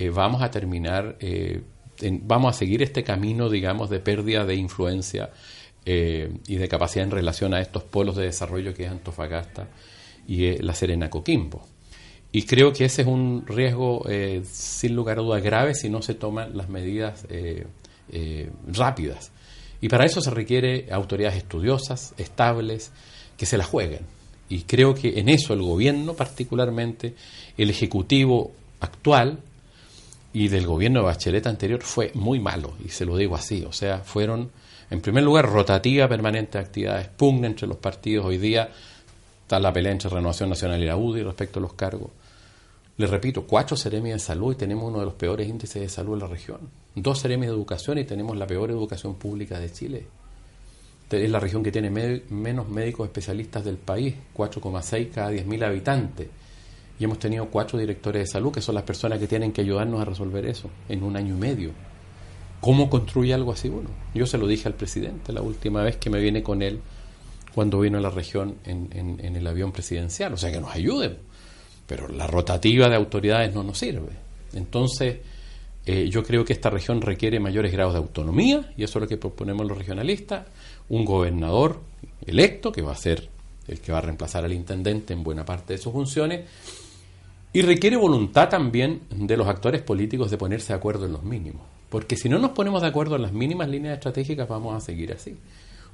eh, 0.00 0.08
vamos 0.08 0.40
a 0.40 0.50
terminar, 0.50 1.16
eh, 1.20 1.60
vamos 2.22 2.56
a 2.56 2.58
seguir 2.58 2.82
este 2.82 3.04
camino, 3.04 3.50
digamos, 3.50 3.90
de 3.90 4.00
pérdida 4.00 4.46
de 4.46 4.54
influencia 4.54 5.28
eh, 5.84 6.32
y 6.46 6.56
de 6.56 6.68
capacidad 6.68 7.04
en 7.04 7.10
relación 7.10 7.52
a 7.52 7.60
estos 7.60 7.82
polos 7.84 8.16
de 8.16 8.24
desarrollo 8.24 8.72
que 8.72 8.84
es 8.84 8.90
Antofagasta 8.90 9.68
y 10.26 10.56
la 10.56 10.74
Serena 10.74 11.10
Coquimbo. 11.10 11.66
Y 12.32 12.44
creo 12.44 12.72
que 12.72 12.86
ese 12.86 13.02
es 13.02 13.08
un 13.08 13.44
riesgo, 13.46 14.06
sin 14.44 14.94
lugar 14.94 15.18
a 15.18 15.22
dudas, 15.22 15.42
grave 15.42 15.74
si 15.74 15.90
no 15.90 16.00
se 16.00 16.14
toman 16.14 16.56
las 16.56 16.68
medidas 16.68 17.26
rápidas. 18.68 19.32
Y 19.80 19.88
para 19.88 20.06
eso 20.06 20.20
se 20.20 20.30
requiere 20.30 20.86
autoridades 20.92 21.38
estudiosas, 21.38 22.14
estables, 22.16 22.92
que 23.36 23.46
se 23.46 23.58
la 23.58 23.64
jueguen. 23.64 24.06
Y 24.48 24.62
creo 24.62 24.94
que 24.94 25.18
en 25.18 25.28
eso 25.28 25.54
el 25.54 25.62
gobierno, 25.62 26.14
particularmente, 26.14 27.16
el 27.58 27.68
ejecutivo 27.68 28.52
actual 28.78 29.40
y 30.32 30.48
del 30.48 30.66
gobierno 30.66 31.00
de 31.00 31.06
Bachelet 31.06 31.46
anterior 31.46 31.82
fue 31.82 32.10
muy 32.14 32.38
malo, 32.40 32.72
y 32.84 32.88
se 32.90 33.04
lo 33.04 33.16
digo 33.16 33.34
así. 33.34 33.64
O 33.64 33.72
sea, 33.72 33.98
fueron, 33.98 34.50
en 34.90 35.00
primer 35.00 35.24
lugar, 35.24 35.46
rotativa 35.50 36.08
permanente 36.08 36.58
de 36.58 36.64
actividades, 36.64 37.08
pugna 37.08 37.46
entre 37.48 37.66
los 37.66 37.78
partidos. 37.78 38.26
Hoy 38.26 38.38
día 38.38 38.70
está 39.42 39.58
la 39.58 39.72
pelea 39.72 39.92
entre 39.92 40.08
Renovación 40.10 40.48
Nacional 40.50 40.82
y 40.82 40.86
la 40.86 40.96
UDI 40.96 41.22
respecto 41.22 41.58
a 41.58 41.62
los 41.62 41.72
cargos. 41.74 42.10
Les 42.96 43.08
repito, 43.08 43.44
cuatro 43.46 43.76
seremias 43.76 44.20
de 44.20 44.26
salud 44.26 44.52
y 44.52 44.56
tenemos 44.56 44.84
uno 44.88 44.98
de 45.00 45.06
los 45.06 45.14
peores 45.14 45.48
índices 45.48 45.80
de 45.82 45.88
salud 45.88 46.14
en 46.14 46.20
la 46.20 46.26
región. 46.26 46.58
Dos 46.94 47.18
seremias 47.20 47.50
de 47.50 47.56
educación 47.56 47.98
y 47.98 48.04
tenemos 48.04 48.36
la 48.36 48.46
peor 48.46 48.70
educación 48.70 49.14
pública 49.14 49.58
de 49.58 49.72
Chile. 49.72 50.06
Es 51.10 51.30
la 51.30 51.40
región 51.40 51.62
que 51.64 51.72
tiene 51.72 51.90
me- 51.90 52.22
menos 52.28 52.68
médicos 52.68 53.06
especialistas 53.06 53.64
del 53.64 53.78
país, 53.78 54.14
4,6 54.36 55.08
cada 55.12 55.30
10.000 55.32 55.64
habitantes. 55.64 56.28
Y 57.00 57.04
hemos 57.04 57.18
tenido 57.18 57.46
cuatro 57.46 57.78
directores 57.78 58.22
de 58.22 58.26
salud, 58.30 58.52
que 58.52 58.60
son 58.60 58.74
las 58.76 58.84
personas 58.84 59.18
que 59.18 59.26
tienen 59.26 59.50
que 59.52 59.62
ayudarnos 59.62 60.00
a 60.00 60.04
resolver 60.04 60.44
eso 60.46 60.70
en 60.88 61.02
un 61.02 61.16
año 61.16 61.34
y 61.34 61.38
medio. 61.38 61.70
¿Cómo 62.60 62.90
construye 62.90 63.32
algo 63.32 63.52
así 63.52 63.68
uno? 63.68 63.88
Yo 64.14 64.26
se 64.26 64.36
lo 64.36 64.46
dije 64.46 64.68
al 64.68 64.74
presidente 64.74 65.32
la 65.32 65.40
última 65.40 65.82
vez 65.82 65.96
que 65.96 66.10
me 66.10 66.20
viene 66.20 66.42
con 66.42 66.60
él 66.60 66.78
cuando 67.54 67.80
vino 67.80 67.96
a 67.98 68.00
la 68.02 68.10
región 68.10 68.56
en, 68.66 68.90
en- 68.92 69.18
en 69.24 69.34
el 69.34 69.46
avión 69.46 69.72
presidencial. 69.72 70.34
O 70.34 70.36
sea, 70.36 70.52
que 70.52 70.60
nos 70.60 70.74
ayuden. 70.74 71.16
Pero 71.86 72.06
la 72.06 72.26
rotativa 72.26 72.88
de 72.90 72.96
autoridades 72.96 73.54
no 73.54 73.62
nos 73.64 73.78
sirve. 73.78 74.10
Entonces, 74.52 75.20
eh, 75.86 76.08
yo 76.10 76.22
creo 76.22 76.44
que 76.44 76.52
esta 76.52 76.68
región 76.68 77.00
requiere 77.00 77.40
mayores 77.40 77.72
grados 77.72 77.94
de 77.94 77.98
autonomía, 78.00 78.72
y 78.76 78.84
eso 78.84 78.98
es 78.98 79.02
lo 79.04 79.08
que 79.08 79.16
proponemos 79.16 79.66
los 79.66 79.78
regionalistas. 79.78 80.46
Un 80.90 81.06
gobernador 81.06 81.80
electo, 82.26 82.70
que 82.72 82.82
va 82.82 82.92
a 82.92 82.96
ser 82.96 83.30
el 83.68 83.80
que 83.80 83.90
va 83.90 83.98
a 83.98 84.02
reemplazar 84.02 84.44
al 84.44 84.52
intendente 84.52 85.14
en 85.14 85.22
buena 85.22 85.44
parte 85.44 85.72
de 85.72 85.78
sus 85.78 85.92
funciones, 85.92 86.44
y 87.52 87.62
requiere 87.62 87.96
voluntad 87.96 88.48
también 88.48 89.02
de 89.10 89.36
los 89.36 89.48
actores 89.48 89.82
políticos 89.82 90.30
de 90.30 90.38
ponerse 90.38 90.72
de 90.72 90.78
acuerdo 90.78 91.06
en 91.06 91.12
los 91.12 91.24
mínimos. 91.24 91.62
Porque 91.88 92.16
si 92.16 92.28
no 92.28 92.38
nos 92.38 92.52
ponemos 92.52 92.82
de 92.82 92.88
acuerdo 92.88 93.16
en 93.16 93.22
las 93.22 93.32
mínimas 93.32 93.68
líneas 93.68 93.94
estratégicas, 93.94 94.48
vamos 94.48 94.76
a 94.76 94.80
seguir 94.80 95.12
así. 95.12 95.36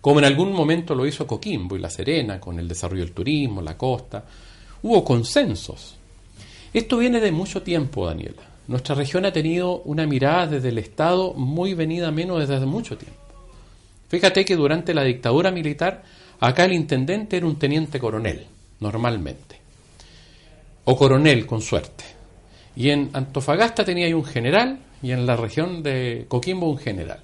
Como 0.02 0.18
en 0.18 0.26
algún 0.26 0.52
momento 0.52 0.94
lo 0.94 1.06
hizo 1.06 1.26
Coquimbo 1.26 1.74
y 1.74 1.78
La 1.78 1.88
Serena, 1.88 2.38
con 2.38 2.58
el 2.58 2.68
desarrollo 2.68 3.04
del 3.04 3.14
turismo, 3.14 3.62
la 3.62 3.78
costa. 3.78 4.22
Hubo 4.82 5.02
consensos. 5.02 5.96
Esto 6.74 6.98
viene 6.98 7.20
de 7.20 7.32
mucho 7.32 7.62
tiempo, 7.62 8.06
Daniela. 8.06 8.42
Nuestra 8.68 8.94
región 8.94 9.24
ha 9.24 9.32
tenido 9.32 9.80
una 9.82 10.06
mirada 10.06 10.48
desde 10.48 10.68
el 10.68 10.78
Estado 10.78 11.32
muy 11.32 11.72
venida 11.72 12.10
menos 12.10 12.40
desde 12.40 12.56
hace 12.56 12.66
mucho 12.66 12.98
tiempo. 12.98 13.18
Fíjate 14.08 14.44
que 14.44 14.56
durante 14.56 14.92
la 14.92 15.04
dictadura 15.04 15.50
militar, 15.50 16.04
acá 16.38 16.66
el 16.66 16.74
intendente 16.74 17.38
era 17.38 17.46
un 17.46 17.56
teniente 17.56 17.98
coronel, 17.98 18.46
normalmente 18.80 19.55
o 20.86 20.96
coronel 20.96 21.46
con 21.46 21.60
suerte. 21.60 22.04
Y 22.74 22.90
en 22.90 23.10
Antofagasta 23.12 23.84
tenía 23.84 24.06
ahí 24.06 24.14
un 24.14 24.24
general 24.24 24.78
y 25.02 25.12
en 25.12 25.26
la 25.26 25.36
región 25.36 25.82
de 25.82 26.24
Coquimbo 26.28 26.70
un 26.70 26.78
general. 26.78 27.20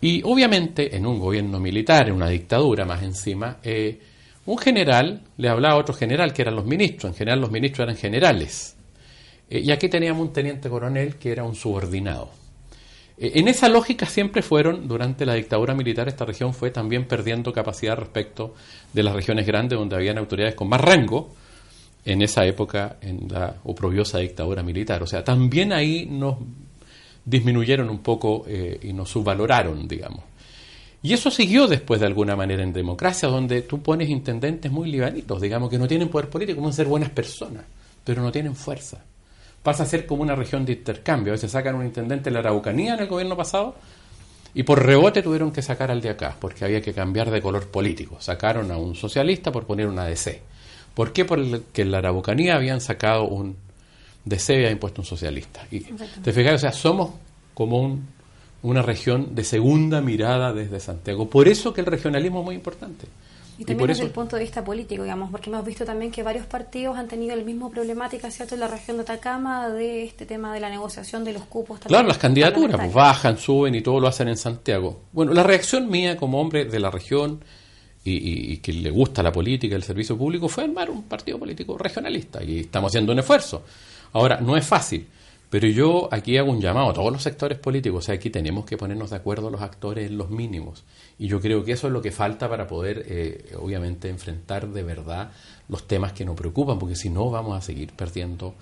Y 0.00 0.22
obviamente 0.24 0.96
en 0.96 1.06
un 1.06 1.18
gobierno 1.18 1.58
militar, 1.58 2.08
en 2.08 2.14
una 2.14 2.28
dictadura 2.28 2.84
más 2.84 3.02
encima, 3.02 3.58
eh, 3.62 4.00
un 4.46 4.56
general 4.56 5.22
le 5.36 5.48
hablaba 5.48 5.74
a 5.74 5.78
otro 5.78 5.94
general 5.94 6.32
que 6.32 6.42
eran 6.42 6.54
los 6.54 6.64
ministros. 6.64 7.12
En 7.12 7.16
general 7.16 7.40
los 7.40 7.50
ministros 7.50 7.84
eran 7.84 7.96
generales. 7.96 8.76
Eh, 9.50 9.60
y 9.64 9.70
aquí 9.72 9.88
teníamos 9.88 10.22
un 10.22 10.32
teniente 10.32 10.68
coronel 10.68 11.16
que 11.16 11.32
era 11.32 11.42
un 11.42 11.56
subordinado. 11.56 12.30
Eh, 13.18 13.32
En 13.34 13.48
esa 13.48 13.68
lógica 13.68 14.06
siempre 14.06 14.42
fueron, 14.42 14.86
durante 14.86 15.26
la 15.26 15.34
dictadura 15.34 15.74
militar, 15.74 16.06
esta 16.06 16.24
región 16.24 16.54
fue 16.54 16.70
también 16.70 17.06
perdiendo 17.08 17.52
capacidad 17.52 17.96
respecto 17.96 18.54
de 18.92 19.02
las 19.02 19.14
regiones 19.14 19.46
grandes 19.46 19.76
donde 19.76 19.96
habían 19.96 20.18
autoridades 20.18 20.54
con 20.54 20.68
más 20.68 20.80
rango, 20.80 21.34
en 22.08 22.22
esa 22.22 22.46
época 22.46 22.96
en 23.02 23.28
la 23.28 23.56
oprobiosa 23.64 24.18
dictadura 24.18 24.62
militar. 24.62 25.02
O 25.02 25.06
sea, 25.06 25.22
también 25.22 25.74
ahí 25.74 26.06
nos 26.06 26.36
disminuyeron 27.22 27.90
un 27.90 27.98
poco 27.98 28.46
eh, 28.48 28.80
y 28.82 28.94
nos 28.94 29.10
subvaloraron, 29.10 29.86
digamos. 29.86 30.24
Y 31.02 31.12
eso 31.12 31.30
siguió 31.30 31.66
después 31.66 32.00
de 32.00 32.06
alguna 32.06 32.34
manera 32.34 32.62
en 32.62 32.72
democracia, 32.72 33.28
donde 33.28 33.60
tú 33.60 33.82
pones 33.82 34.08
intendentes 34.08 34.72
muy 34.72 34.90
libanitos, 34.90 35.40
digamos, 35.40 35.68
que 35.68 35.78
no 35.78 35.86
tienen 35.86 36.08
poder 36.08 36.30
político, 36.30 36.60
pueden 36.60 36.72
ser 36.72 36.86
buenas 36.86 37.10
personas, 37.10 37.64
pero 38.02 38.22
no 38.22 38.32
tienen 38.32 38.56
fuerza. 38.56 39.04
Pasa 39.62 39.82
a 39.82 39.86
ser 39.86 40.06
como 40.06 40.22
una 40.22 40.34
región 40.34 40.64
de 40.64 40.72
intercambio. 40.72 41.32
A 41.32 41.36
veces 41.36 41.50
sacan 41.50 41.74
un 41.74 41.84
intendente 41.84 42.30
de 42.30 42.30
la 42.30 42.38
Araucanía 42.38 42.94
en 42.94 43.00
el 43.00 43.06
gobierno 43.06 43.36
pasado 43.36 43.74
y 44.54 44.62
por 44.62 44.82
rebote 44.82 45.22
tuvieron 45.22 45.52
que 45.52 45.60
sacar 45.60 45.90
al 45.90 46.00
de 46.00 46.08
acá, 46.08 46.34
porque 46.40 46.64
había 46.64 46.80
que 46.80 46.94
cambiar 46.94 47.30
de 47.30 47.42
color 47.42 47.70
político. 47.70 48.16
Sacaron 48.18 48.70
a 48.70 48.78
un 48.78 48.94
socialista 48.94 49.52
por 49.52 49.66
poner 49.66 49.86
una 49.86 50.06
DC. 50.06 50.40
¿Por 50.98 51.12
qué? 51.12 51.24
Porque 51.24 51.62
en 51.82 51.92
la 51.92 51.98
Araucanía 51.98 52.56
habían 52.56 52.80
sacado 52.80 53.22
un 53.28 53.54
DC 54.24 54.52
y 54.54 54.56
habían 54.56 54.72
impuesto 54.72 55.00
un 55.02 55.06
socialista. 55.06 55.64
Y 55.70 55.78
te 56.24 56.32
fijas, 56.32 56.54
o 56.54 56.58
sea, 56.58 56.72
somos 56.72 57.10
como 57.54 57.80
un- 57.80 58.04
una 58.64 58.82
región 58.82 59.36
de 59.36 59.44
segunda 59.44 60.00
mirada 60.00 60.52
desde 60.52 60.80
Santiago. 60.80 61.30
Por 61.30 61.46
eso 61.46 61.72
que 61.72 61.82
el 61.82 61.86
regionalismo 61.86 62.40
es 62.40 62.44
muy 62.46 62.54
importante. 62.56 63.06
Y 63.06 63.62
Y 63.62 63.64
también 63.64 63.78
por 63.78 63.88
desde 63.90 64.00
eso 64.02 64.06
el 64.08 64.12
punto 64.12 64.34
de 64.34 64.42
vista 64.42 64.64
político, 64.64 65.04
digamos, 65.04 65.30
porque 65.30 65.50
hemos 65.50 65.64
visto 65.64 65.84
también 65.84 66.10
que 66.10 66.24
varios 66.24 66.46
partidos 66.46 66.96
han 66.98 67.06
tenido 67.06 67.36
la 67.36 67.44
misma 67.44 67.70
problemática, 67.70 68.28
¿cierto?, 68.32 68.54
en 68.56 68.60
la 68.62 68.66
región 68.68 68.96
de 68.96 69.04
Atacama 69.04 69.68
de 69.68 70.02
este 70.02 70.26
tema 70.26 70.52
de 70.52 70.58
la 70.58 70.68
negociación 70.68 71.22
de 71.22 71.32
los 71.32 71.42
cupos. 71.44 71.78
también 71.78 71.94
Claro, 71.98 72.08
las 72.08 72.18
candidaturas 72.18 72.76
pues, 72.76 72.92
bajan, 72.92 73.38
suben 73.38 73.74
y 73.76 73.82
todo 73.82 74.00
lo 74.00 74.08
hacen 74.08 74.26
en 74.28 74.36
Santiago. 74.36 75.00
Bueno, 75.12 75.32
la 75.32 75.44
reacción 75.44 75.88
mía 75.88 76.16
como 76.16 76.40
hombre 76.40 76.64
de 76.64 76.80
la 76.80 76.90
región 76.90 77.40
y, 78.08 78.52
y- 78.52 78.56
que 78.58 78.72
le 78.72 78.90
gusta 78.90 79.22
la 79.22 79.32
política, 79.32 79.76
el 79.76 79.82
servicio 79.82 80.16
público, 80.16 80.48
fue 80.48 80.64
armar 80.64 80.90
un 80.90 81.02
partido 81.04 81.38
político 81.38 81.76
regionalista 81.78 82.42
y 82.42 82.60
estamos 82.60 82.90
haciendo 82.90 83.12
un 83.12 83.18
esfuerzo. 83.20 83.62
Ahora, 84.12 84.40
no 84.40 84.56
es 84.56 84.66
fácil, 84.66 85.06
pero 85.50 85.66
yo 85.68 86.08
aquí 86.10 86.36
hago 86.36 86.50
un 86.50 86.60
llamado 86.60 86.90
a 86.90 86.94
todos 86.94 87.12
los 87.12 87.22
sectores 87.22 87.58
políticos, 87.58 88.04
o 88.04 88.06
sea, 88.06 88.14
aquí 88.16 88.30
tenemos 88.30 88.64
que 88.64 88.76
ponernos 88.76 89.10
de 89.10 89.16
acuerdo 89.16 89.50
los 89.50 89.60
actores 89.62 90.10
en 90.10 90.18
los 90.18 90.30
mínimos. 90.30 90.84
Y 91.18 91.26
yo 91.28 91.40
creo 91.40 91.64
que 91.64 91.72
eso 91.72 91.86
es 91.88 91.92
lo 91.92 92.00
que 92.02 92.10
falta 92.12 92.48
para 92.48 92.66
poder, 92.66 93.04
eh, 93.08 93.54
obviamente, 93.60 94.08
enfrentar 94.08 94.68
de 94.68 94.82
verdad 94.82 95.30
los 95.68 95.86
temas 95.86 96.12
que 96.12 96.24
nos 96.24 96.36
preocupan, 96.36 96.78
porque 96.78 96.96
si 96.96 97.10
no 97.10 97.30
vamos 97.30 97.56
a 97.56 97.60
seguir 97.60 97.92
perdiendo 97.92 98.54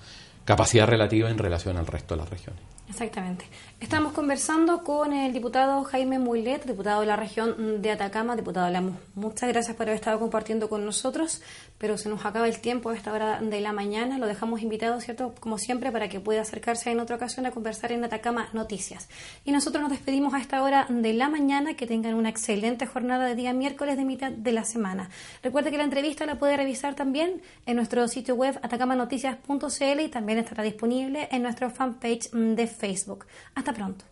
capacidad 0.44 0.86
relativa 0.86 1.28
en 1.30 1.38
relación 1.38 1.76
al 1.76 1.86
resto 1.86 2.14
de 2.14 2.20
las 2.20 2.30
regiones. 2.30 2.62
Exactamente. 2.88 3.44
Estamos 3.78 4.14
conversando 4.14 4.82
con 4.82 5.12
el 5.12 5.34
diputado 5.34 5.84
Jaime 5.84 6.18
Muilet, 6.18 6.64
diputado 6.64 7.02
de 7.02 7.06
la 7.06 7.14
región 7.14 7.82
de 7.82 7.90
Atacama. 7.90 8.34
Diputado 8.34 8.70
Lamos, 8.70 8.94
muchas 9.14 9.50
gracias 9.50 9.76
por 9.76 9.82
haber 9.82 9.96
estado 9.96 10.18
compartiendo 10.18 10.70
con 10.70 10.86
nosotros, 10.86 11.42
pero 11.76 11.98
se 11.98 12.08
nos 12.08 12.24
acaba 12.24 12.48
el 12.48 12.58
tiempo 12.58 12.88
a 12.88 12.96
esta 12.96 13.12
hora 13.12 13.38
de 13.38 13.60
la 13.60 13.72
mañana. 13.72 14.16
Lo 14.16 14.26
dejamos 14.26 14.62
invitado, 14.62 14.98
¿cierto? 15.02 15.34
Como 15.40 15.58
siempre, 15.58 15.92
para 15.92 16.08
que 16.08 16.20
pueda 16.20 16.40
acercarse 16.40 16.90
en 16.90 17.00
otra 17.00 17.16
ocasión 17.16 17.44
a 17.44 17.50
conversar 17.50 17.92
en 17.92 18.02
Atacama 18.02 18.48
Noticias. 18.54 19.10
Y 19.44 19.52
nosotros 19.52 19.82
nos 19.82 19.90
despedimos 19.90 20.32
a 20.32 20.38
esta 20.38 20.62
hora 20.62 20.86
de 20.88 21.12
la 21.12 21.28
mañana. 21.28 21.74
Que 21.74 21.86
tengan 21.86 22.14
una 22.14 22.30
excelente 22.30 22.86
jornada 22.86 23.26
de 23.26 23.34
día 23.34 23.52
miércoles 23.52 23.98
de 23.98 24.06
mitad 24.06 24.32
de 24.32 24.52
la 24.52 24.64
semana. 24.64 25.10
Recuerde 25.42 25.70
que 25.70 25.76
la 25.76 25.84
entrevista 25.84 26.24
la 26.24 26.38
puede 26.38 26.56
revisar 26.56 26.94
también 26.94 27.42
en 27.66 27.76
nuestro 27.76 28.08
sitio 28.08 28.36
web 28.36 28.58
atacamanoticias.cl 28.62 30.00
y 30.00 30.08
también 30.08 30.38
estará 30.38 30.62
disponible 30.62 31.28
en 31.30 31.42
nuestra 31.42 31.68
fanpage 31.68 32.30
de 32.30 32.66
Facebook. 32.66 33.26
Hasta 33.54 33.65
está 33.66 33.72
pronto. 33.72 34.04